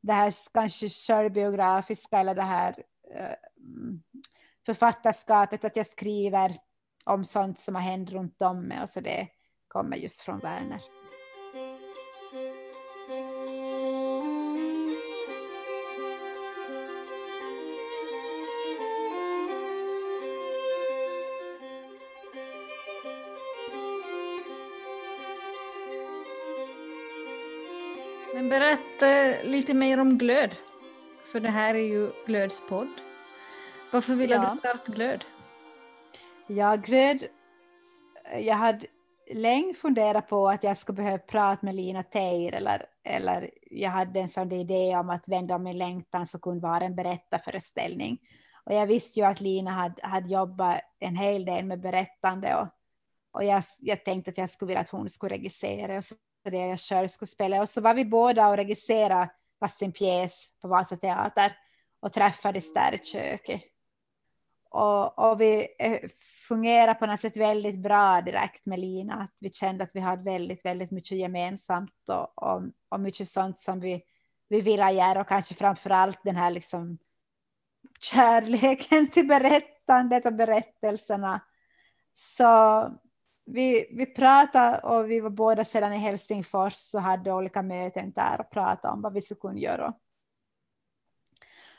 det 0.02 0.12
här 0.12 0.32
kanske 0.54 0.88
självbiografiska 0.88 2.18
eller 2.18 2.34
det 2.34 2.42
här 2.42 2.74
eh, 3.14 3.34
författarskapet, 4.66 5.64
att 5.64 5.76
jag 5.76 5.86
skriver 5.86 6.56
om 7.04 7.24
sånt 7.24 7.58
som 7.58 7.74
har 7.74 7.82
hänt 7.82 8.10
runt 8.10 8.42
om 8.42 8.62
mig 8.62 8.82
och 8.82 8.88
så 8.88 9.00
det 9.00 9.28
kommer 9.68 9.96
just 9.96 10.20
från 10.20 10.38
Werner. 10.38 11.01
Men 28.34 28.48
berätta 28.48 29.42
lite 29.42 29.74
mer 29.74 30.00
om 30.00 30.18
Glöd. 30.18 30.56
För 31.32 31.40
det 31.40 31.48
här 31.48 31.74
är 31.74 31.88
ju 31.88 32.10
Glöds 32.26 32.62
podd. 32.68 32.88
Varför 33.92 34.14
ville 34.14 34.34
ja. 34.34 34.50
du 34.52 34.58
starta 34.58 34.92
Glöd? 34.92 35.24
Ja, 36.46 36.76
Glöd. 36.76 37.24
Jag 38.38 38.54
hade 38.54 38.86
länge 39.32 39.74
funderat 39.74 40.28
på 40.28 40.48
att 40.48 40.64
jag 40.64 40.76
skulle 40.76 40.96
behöva 40.96 41.18
prata 41.18 41.66
med 41.66 41.74
Lina 41.74 42.02
Teir 42.02 42.54
eller, 42.54 42.86
eller 43.04 43.50
jag 43.70 43.90
hade 43.90 44.20
en 44.20 44.28
sån 44.28 44.52
idé 44.52 44.96
om 44.96 45.10
att 45.10 45.28
vända 45.28 45.54
om 45.54 45.62
min 45.62 45.78
längtan 45.78 46.26
så 46.26 46.38
kunde 46.38 46.60
vara 46.60 46.84
en 46.84 46.94
berättarföreställning. 46.94 48.18
Och 48.64 48.74
jag 48.74 48.86
visste 48.86 49.20
ju 49.20 49.26
att 49.26 49.40
Lina 49.40 49.70
hade, 49.70 50.06
hade 50.06 50.28
jobbat 50.28 50.80
en 50.98 51.16
hel 51.16 51.44
del 51.44 51.64
med 51.64 51.80
berättande 51.80 52.56
och, 52.56 52.68
och 53.32 53.44
jag, 53.44 53.62
jag 53.78 54.04
tänkte 54.04 54.30
att 54.30 54.38
jag 54.38 54.50
skulle 54.50 54.66
vilja 54.66 54.80
att 54.80 54.90
hon 54.90 55.08
skulle 55.08 55.34
regissera 55.34 55.96
och 55.96 56.04
så 56.04 56.14
det 56.50 56.66
jag 56.66 56.78
själv 56.80 57.08
skulle 57.08 57.28
spela. 57.28 57.60
Och 57.60 57.68
så 57.68 57.80
var 57.80 57.94
vi 57.94 58.04
båda 58.04 58.48
och 58.48 58.56
regisserade 58.56 59.30
varsin 59.60 59.92
pjäs 59.92 60.48
på 60.62 60.68
Vasa 60.68 60.96
Teater 60.96 61.52
och 62.00 62.12
träffades 62.12 62.74
där 62.74 62.94
i 62.94 62.98
köket. 62.98 63.62
Och, 64.70 65.18
och 65.18 65.40
vi 65.40 65.68
eh, 65.78 66.08
fungerade 66.48 66.94
på 66.94 67.06
något 67.06 67.20
sätt 67.20 67.36
väldigt 67.36 67.78
bra 67.78 68.20
direkt 68.20 68.66
med 68.66 68.78
Lina. 68.78 69.14
Att 69.14 69.38
vi 69.40 69.50
kände 69.50 69.84
att 69.84 69.94
vi 69.94 70.00
hade 70.00 70.22
väldigt, 70.22 70.64
väldigt 70.64 70.90
mycket 70.90 71.18
gemensamt 71.18 72.08
och, 72.08 72.42
och, 72.42 72.62
och 72.88 73.00
mycket 73.00 73.28
sånt 73.28 73.58
som 73.58 73.80
vi, 73.80 74.02
vi 74.48 74.60
ville 74.60 74.92
göra 74.92 75.20
och 75.20 75.28
kanske 75.28 75.54
framför 75.54 75.90
allt 75.90 76.18
den 76.24 76.36
här 76.36 76.50
liksom 76.50 76.98
kärleken 78.00 79.08
till 79.12 79.26
berättandet 79.26 80.26
och 80.26 80.34
berättelserna. 80.34 81.40
Så 82.12 82.82
vi, 83.52 83.86
vi 83.90 84.06
pratade 84.06 84.78
och 84.78 85.10
vi 85.10 85.20
var 85.20 85.30
båda 85.30 85.64
sedan 85.64 85.92
i 85.92 85.98
Helsingfors 85.98 86.94
och 86.94 87.02
hade 87.02 87.32
olika 87.32 87.62
möten 87.62 88.12
där 88.12 88.40
och 88.40 88.50
pratade 88.50 88.94
om 88.94 89.02
vad 89.02 89.12
vi 89.12 89.20
skulle 89.20 89.40
kunna 89.40 89.58
göra. 89.58 89.94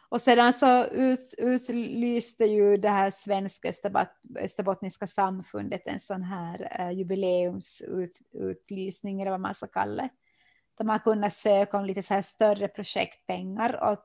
Och 0.09 0.21
sedan 0.21 0.53
så 0.53 0.85
ut, 0.85 1.33
utlyste 1.37 2.45
ju 2.45 2.77
det 2.77 2.89
här 2.89 3.09
svenska 3.09 3.69
Österbot, 3.69 4.07
österbottniska 4.39 5.07
samfundet 5.07 5.81
en 5.85 5.99
sån 5.99 6.23
här 6.23 6.77
eh, 6.79 6.91
jubileumsutlysning 6.91 9.21
eller 9.21 9.31
vad 9.31 9.39
man 9.39 9.55
ska 9.55 9.67
kalla 9.67 10.03
det. 10.03 10.09
De 10.77 10.89
har 10.89 10.99
kunnat 10.99 11.33
söka 11.33 11.77
om 11.77 11.85
lite 11.85 12.01
så 12.01 12.13
här 12.13 12.21
större 12.21 12.67
projektpengar 12.67 13.91
och 13.91 13.99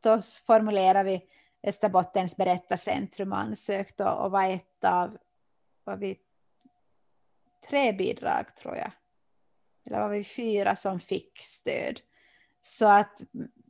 då 0.00 0.20
formulerade 0.46 1.10
vi 1.10 1.28
Österbottens 1.62 2.36
berättarcentrum 2.36 3.32
och 3.32 3.38
ansökte 3.38 4.04
och 4.04 4.30
var 4.30 4.44
ett 4.44 4.84
av 4.84 5.18
vad 5.84 5.98
vi 5.98 6.18
tre 7.72 7.92
bidrag 7.92 8.56
tror 8.56 8.76
jag. 8.76 8.90
Eller 9.86 10.00
var 10.00 10.08
vi 10.08 10.24
fyra 10.24 10.76
som 10.76 11.00
fick 11.00 11.38
stöd. 11.38 12.00
Så 12.60 12.86
att 12.86 13.22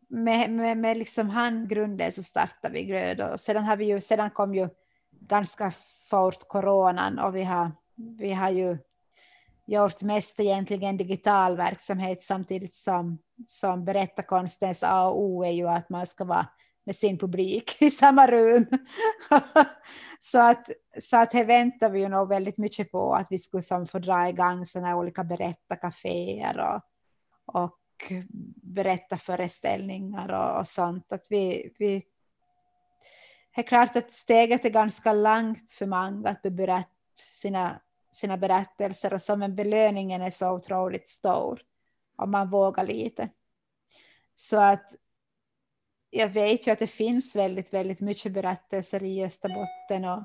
med, 0.09 0.51
med, 0.51 0.77
med 0.77 0.97
liksom 0.97 1.31
handgrunden 1.31 2.13
så 2.13 2.23
startade 2.23 2.75
vi 2.75 2.85
glöd. 2.85 3.21
och 3.21 3.41
sedan, 3.41 3.65
har 3.65 3.77
vi 3.77 3.85
ju, 3.85 4.01
sedan 4.01 4.31
kom 4.31 4.55
ju 4.55 4.69
ganska 5.11 5.73
fort 6.11 6.49
coronan 6.49 7.19
och 7.19 7.37
vi 7.37 7.43
har, 7.43 7.73
vi 7.95 8.33
har 8.33 8.51
ju 8.51 8.79
gjort 9.67 10.03
mest 10.03 10.41
egentligen 10.41 10.97
digital 10.97 11.57
verksamhet 11.57 12.23
samtidigt 12.23 12.75
som, 12.75 13.19
som 13.47 13.85
berättarkonstens 13.85 14.83
A 14.83 15.09
och 15.09 15.21
O 15.21 15.45
är 15.45 15.51
ju 15.51 15.69
att 15.69 15.89
man 15.89 16.07
ska 16.07 16.25
vara 16.25 16.49
med 16.85 16.97
sin 16.97 17.19
publik 17.19 17.77
i 17.83 17.91
samma 17.91 18.27
rum. 18.27 18.67
så 20.19 20.41
att, 20.41 20.69
så 21.01 21.17
att 21.17 21.33
här 21.33 21.45
väntar 21.45 21.91
vi 21.91 22.01
ju 22.01 22.09
nog 22.09 22.29
väldigt 22.29 22.59
mycket 22.59 22.93
på 22.93 23.15
att 23.15 23.33
vi 23.33 23.39
skulle 23.39 23.63
som 23.63 23.87
få 23.87 23.99
dra 23.99 24.29
igång 24.29 24.65
sådana 24.65 24.97
olika 24.97 25.25
berättarkaféer 25.25 26.59
och, 26.59 26.81
och 27.63 27.79
berättarföreställningar 28.63 30.33
och, 30.33 30.61
och 30.61 30.69
sånt. 30.69 31.13
Att 31.13 31.27
vi, 31.31 31.75
vi, 31.79 32.03
det 33.55 33.61
är 33.61 33.67
klart 33.67 33.97
att 33.97 34.13
steget 34.13 34.65
är 34.65 34.71
ganska 34.71 35.13
långt 35.13 35.71
för 35.71 35.87
många 35.87 36.31
att 36.31 36.43
berätta 36.43 36.89
sina, 37.15 37.81
sina 38.11 38.37
berättelser 38.37 39.15
och 39.15 39.23
som 39.23 39.43
en 39.43 39.57
belöningen 39.57 40.23
är 40.23 40.31
så 40.31 40.51
otroligt 40.51 41.07
stor 41.07 41.63
om 42.17 42.31
man 42.31 42.51
vågar 42.51 42.87
lite. 42.87 43.29
Så 44.35 44.57
att 44.57 44.95
jag 46.15 46.29
vet 46.29 46.67
ju 46.67 46.71
att 46.71 46.79
det 46.79 46.87
finns 46.87 47.37
väldigt, 47.37 47.75
väldigt 47.75 48.01
mycket 48.01 48.33
berättelser 48.33 49.03
i 49.03 49.25
Österbotten 49.25 50.05
och, 50.05 50.25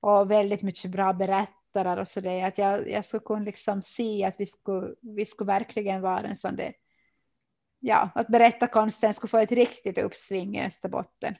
och 0.00 0.30
väldigt 0.30 0.62
mycket 0.62 0.90
bra 0.90 1.12
berättare 1.12 2.00
och 2.00 2.08
så 2.08 2.20
det 2.20 2.42
att 2.42 2.58
jag, 2.58 2.90
jag 2.90 3.04
skulle 3.04 3.20
kunna 3.20 3.44
liksom 3.44 3.82
se 3.82 4.24
att 4.24 4.40
vi 4.40 4.46
skulle, 4.46 4.94
vi 5.00 5.24
skulle 5.24 5.52
verkligen 5.52 6.00
vara 6.00 6.20
en 6.20 6.36
sån 6.36 6.56
där, 6.56 6.72
ja, 7.80 8.10
att 8.14 8.28
berättarkonsten 8.28 9.14
skulle 9.14 9.30
få 9.30 9.38
ett 9.38 9.52
riktigt 9.52 9.98
uppsving 9.98 10.56
i 10.56 10.66
Österbotten. 10.66 11.34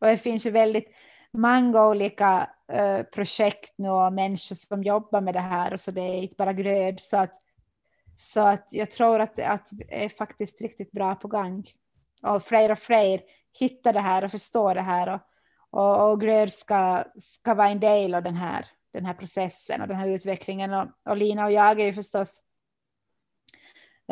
Och 0.00 0.06
det 0.06 0.16
finns 0.16 0.46
ju 0.46 0.50
väldigt 0.50 0.90
många 1.32 1.86
olika 1.86 2.50
uh, 2.72 3.02
projekt 3.02 3.74
nu 3.78 3.88
och 3.88 4.12
människor 4.12 4.54
som 4.54 4.82
jobbar 4.82 5.20
med 5.20 5.34
det 5.34 5.40
här 5.40 5.72
och 5.72 5.80
så 5.80 5.90
det 5.90 6.00
är 6.00 6.22
inte 6.22 6.34
bara 6.38 6.52
glöd 6.52 7.00
så 7.00 7.16
att, 7.16 7.42
så 8.16 8.40
att 8.40 8.68
jag 8.70 8.90
tror 8.90 9.20
att, 9.20 9.38
att 9.38 9.68
det 9.72 10.04
är 10.04 10.08
faktiskt 10.08 10.60
riktigt 10.60 10.92
bra 10.92 11.14
på 11.14 11.28
gång 11.28 11.64
och 12.22 12.42
fler 12.42 12.72
och 12.72 12.78
fler 12.78 13.20
hittar 13.58 13.92
det 13.92 14.00
här 14.00 14.24
och 14.24 14.30
förstår 14.30 14.74
det 14.74 14.80
här 14.80 15.14
och, 15.14 15.20
och, 15.70 16.10
och 16.10 16.20
glöd 16.20 16.52
ska, 16.52 17.04
ska 17.18 17.54
vara 17.54 17.68
en 17.68 17.80
del 17.80 18.14
av 18.14 18.22
den 18.22 18.36
här, 18.36 18.66
den 18.92 19.06
här 19.06 19.14
processen 19.14 19.80
och 19.80 19.88
den 19.88 19.96
här 19.96 20.08
utvecklingen 20.08 20.72
och, 20.72 20.86
och 21.08 21.16
Lina 21.16 21.44
och 21.44 21.52
jag 21.52 21.80
är 21.80 21.84
ju 21.84 21.92
förstås 21.92 22.42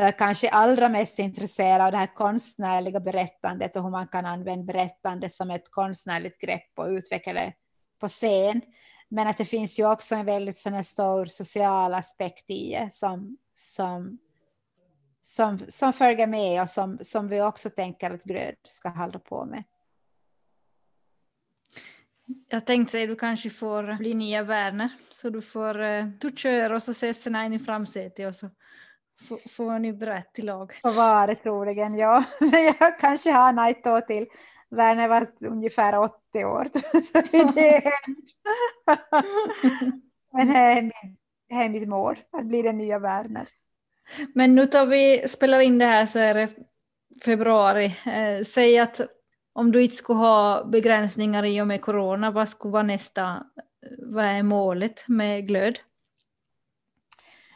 eh, 0.01 0.15
kanske 0.19 0.49
allra 0.49 0.89
mest 0.89 1.19
intresserade 1.19 1.85
av 1.85 1.93
det 1.93 1.99
här 1.99 2.15
konstnärliga 2.15 3.01
berättandet 3.01 3.77
och 3.77 3.83
hur 3.83 3.91
man 3.91 4.09
kan 4.09 4.27
använda 4.27 4.73
berättande 4.73 5.29
som 5.29 5.51
ett 5.51 5.71
konstnärligt 5.71 6.41
grepp 6.41 6.79
och 6.79 6.87
utveckla 6.87 7.33
det 7.33 7.53
på 8.01 8.09
scen. 8.09 8.61
Men 9.09 9.27
att 9.27 9.37
det 9.37 9.45
finns 9.45 9.79
ju 9.79 9.91
också 9.91 10.15
en 10.15 10.27
väldigt 10.27 10.57
sån 10.57 10.85
stor 10.85 11.27
social 11.27 11.95
aspekt 11.95 12.51
i 12.51 12.71
det 12.71 12.93
som, 12.93 13.37
som 13.55 14.19
som, 15.25 15.59
som 15.69 15.93
följer 15.93 16.27
med 16.27 16.63
och 16.63 16.71
som, 16.71 16.99
som 17.03 17.29
vi 17.29 17.43
också 17.43 17.71
tänker 17.71 18.11
att 18.11 18.25
Gröd 18.25 18.55
ska 18.63 18.89
hålla 18.89 19.19
på 19.19 19.45
med. 19.45 19.65
Jag 22.49 22.67
tänkte 22.67 22.93
säga 22.93 23.07
du 23.07 23.17
kanske 23.17 23.51
får 23.51 23.99
bli 23.99 24.15
nya 24.15 24.43
Werner 24.43 24.89
så 25.11 25.31
du 25.31 25.43
får 25.43 25.81
uh, 25.81 26.07
du 26.07 26.33
kör 26.37 26.73
och 26.73 26.83
så 26.83 26.91
ses 26.91 27.27
ni 27.27 27.47
in 27.47 27.53
i 27.53 27.59
framsätet 27.59 28.27
och 28.27 28.35
så 28.35 28.51
får, 29.29 29.49
får 29.49 29.79
ni 29.79 29.93
berätta 29.93 30.31
till 30.33 30.47
lag. 30.47 30.81
Vad 30.83 30.95
var 30.95 31.27
det 31.27 31.35
troligen, 31.35 31.95
ja. 31.95 32.25
Men 32.41 32.65
jag 32.65 32.99
kanske 33.01 33.31
har 33.31 33.71
ett 33.71 33.87
år 33.87 34.01
till. 34.01 34.27
Werner 34.71 35.09
var 35.09 35.33
ungefär 35.41 35.99
80 35.99 36.45
år. 36.45 36.69
så 37.03 37.21
det 37.21 37.77
är 37.77 37.93
Men 40.33 40.47
det 40.47 40.59
är, 40.59 40.83
min, 40.83 41.17
det 41.49 41.55
är 41.55 41.69
mitt 41.69 41.89
mål, 41.89 42.19
att 42.33 42.47
bli 42.47 42.63
den 42.63 42.79
nya 42.79 42.99
Werner. 42.99 43.49
Men 44.35 44.55
nu 44.55 44.67
tar 44.67 44.87
vi, 44.87 45.29
spelar 45.29 45.61
in 45.61 45.79
det 45.79 45.85
här 45.85 46.07
så 46.07 46.19
är 46.19 46.35
det 46.35 46.49
februari. 47.25 47.85
Eh, 48.07 48.45
säg 48.45 48.79
att 48.79 49.01
om 49.53 49.73
du 49.73 49.83
inte 49.83 49.97
skulle 49.97 50.19
ha 50.19 50.65
begränsningar 50.65 51.45
i 51.45 51.61
och 51.61 51.67
med 51.67 51.83
corona, 51.83 52.31
vad 52.31 52.49
skulle 52.49 52.73
vara 52.73 52.83
nästa, 52.83 53.47
vad 53.99 54.25
är 54.25 54.43
målet 54.43 55.09
med 55.09 55.47
glöd? 55.47 55.79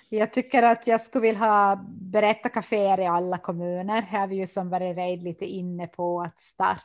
Jag 0.09 0.33
tycker 0.33 0.63
att 0.63 0.87
jag 0.87 1.01
skulle 1.01 1.23
vilja 1.23 1.41
ha 1.41 1.85
berättarkaféer 1.89 3.01
i 3.01 3.07
alla 3.07 3.39
kommuner. 3.39 4.03
Här 4.03 4.21
har 4.21 4.27
vi 4.27 4.37
ju 4.37 4.47
som 4.47 4.71
varit 4.71 4.97
redan 4.97 5.25
lite 5.25 5.45
inne 5.45 5.87
på 5.87 6.23
att 6.23 6.41
starta 6.41 6.83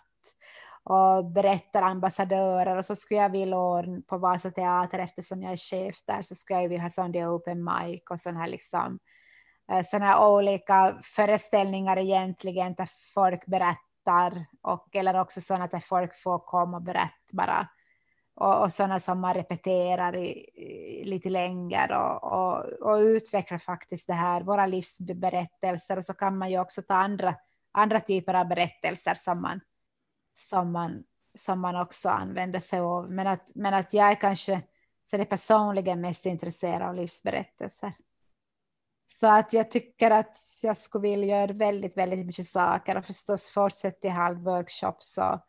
och 0.83 1.25
berättarambassadörer 1.25 2.77
och 2.77 2.85
så 2.85 2.95
skulle 2.95 3.19
jag 3.19 3.29
vilja 3.29 3.57
på 4.07 4.17
Vasa 4.17 4.51
teater 4.51 4.99
eftersom 4.99 5.41
jag 5.41 5.51
är 5.51 5.57
chef 5.57 5.95
där 6.05 6.21
så 6.21 6.35
skulle 6.35 6.61
jag 6.61 6.69
vilja 6.69 6.83
ha 6.83 6.89
sån 6.89 7.15
open 7.15 7.63
mic 7.63 8.01
och 8.09 8.19
sån 8.19 8.37
här 8.37 8.47
liksom 8.47 8.99
Eh, 8.99 9.12
Eh, 9.71 9.83
sådana 9.85 10.05
här 10.05 10.27
olika 10.27 10.99
föreställningar 11.03 11.97
egentligen 11.97 12.73
där 12.73 12.89
folk 13.13 13.45
berättar 13.45 14.45
och 14.61 14.95
eller 14.95 15.21
också 15.21 15.41
sådana 15.41 15.67
där 15.67 15.79
folk 15.79 16.15
får 16.15 16.39
komma 16.39 16.77
och 16.77 16.83
berätta 16.83 17.33
bara 17.33 17.67
och, 18.35 18.63
och 18.63 18.73
sådana 18.73 18.99
som 18.99 19.19
man 19.19 19.33
repeterar 19.33 20.15
i, 20.15 20.29
i, 20.55 21.03
lite 21.05 21.29
längre 21.29 21.97
och, 21.97 22.23
och, 22.23 22.63
och 22.63 22.97
utvecklar 22.97 23.57
faktiskt 23.57 24.07
det 24.07 24.13
här, 24.13 24.41
våra 24.41 24.65
livsberättelser 24.65 25.97
och 25.97 26.05
så 26.05 26.13
kan 26.13 26.37
man 26.37 26.51
ju 26.51 26.59
också 26.59 26.81
ta 26.81 26.93
andra, 26.93 27.35
andra 27.71 27.99
typer 27.99 28.33
av 28.33 28.47
berättelser 28.47 29.13
som 29.13 29.41
man, 29.41 29.59
som 30.33 30.71
man, 30.71 31.03
som 31.37 31.59
man 31.59 31.75
också 31.75 32.09
använder 32.09 32.59
sig 32.59 32.79
av. 32.79 33.11
Men 33.11 33.27
att, 33.27 33.51
men 33.55 33.73
att 33.73 33.93
jag 33.93 34.11
är 34.11 34.15
kanske 34.15 34.61
så 35.05 35.17
det 35.17 35.25
personligen 35.25 36.01
mest 36.01 36.25
intresserad 36.25 36.81
av 36.81 36.95
livsberättelser. 36.95 37.93
Så 39.19 39.27
att 39.27 39.53
jag 39.53 39.71
tycker 39.71 40.11
att 40.11 40.37
jag 40.63 40.77
skulle 40.77 41.01
vilja 41.01 41.39
göra 41.39 41.53
väldigt, 41.53 41.97
väldigt 41.97 42.25
mycket 42.25 42.47
saker 42.47 42.97
och 42.97 43.05
förstås 43.05 43.49
fortsätta 43.49 44.07
i 44.07 44.11
halvworkshops 44.11 45.17
och, 45.17 45.39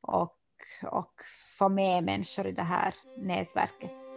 och, 0.00 0.36
och 0.90 1.14
få 1.58 1.68
med 1.68 2.04
människor 2.04 2.46
i 2.46 2.52
det 2.52 2.62
här 2.62 2.94
nätverket. 3.16 4.07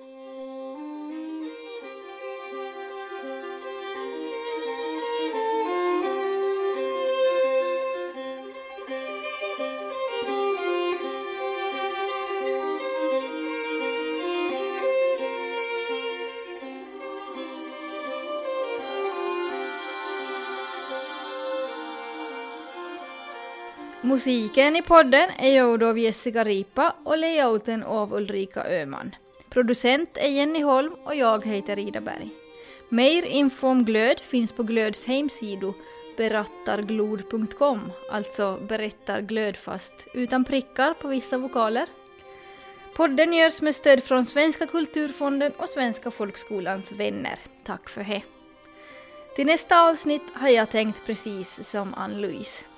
Musiken 24.04 24.76
i 24.76 24.82
podden 24.82 25.30
är 25.38 25.58
gjord 25.58 25.84
av 25.84 26.00
Jessica 26.00 26.44
Ripa 26.44 26.96
och 27.04 27.18
layouten 27.18 27.84
av 27.84 28.14
Ulrika 28.14 28.64
Öhman. 28.64 29.16
Producent 29.50 30.10
är 30.14 30.28
Jenny 30.28 30.64
Holm 30.64 30.94
och 31.04 31.16
jag 31.16 31.46
heter 31.46 31.80
Ida 31.80 32.02
Berg. 32.02 32.30
Mer 32.90 33.24
info 33.24 33.68
om 33.68 33.86
Glöd 33.86 34.20
finns 34.20 34.52
på 34.52 34.64
Glöds 34.64 35.08
hemsida 35.08 35.74
berattarglod.com, 36.18 37.92
alltså 38.12 38.60
berättar 38.68 39.22
glöd 39.22 39.58
fast 39.58 40.08
utan 40.14 40.46
prickar 40.46 40.94
på 40.94 41.08
vissa 41.08 41.38
vokaler. 41.38 41.88
Podden 42.96 43.34
görs 43.34 43.62
med 43.62 43.76
stöd 43.76 44.04
från 44.04 44.26
Svenska 44.26 44.68
kulturfonden 44.68 45.52
och 45.58 45.70
Svenska 45.70 46.12
folkskolans 46.12 46.92
vänner. 46.92 47.40
Tack 47.64 47.90
för 47.90 48.04
det. 48.04 48.22
Till 49.36 49.46
nästa 49.46 49.82
avsnitt 49.82 50.34
har 50.34 50.50
jag 50.50 50.70
tänkt 50.70 51.06
precis 51.06 51.70
som 51.70 51.94
Ann-Louise. 51.94 52.71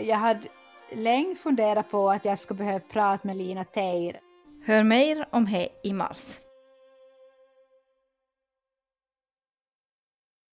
Jag 0.00 0.16
hade 0.16 0.48
länge 0.92 1.34
funderat 1.34 1.90
på 1.90 2.10
att 2.10 2.24
jag 2.24 2.38
skulle 2.38 2.58
behöva 2.58 2.80
prata 2.80 3.28
med 3.28 3.36
Lina 3.36 3.64
Teir. 3.64 4.20
Hör 4.64 4.82
mer 4.82 5.28
om 5.30 5.44
det 5.44 5.68
i 5.84 5.92
mars. 5.92 6.36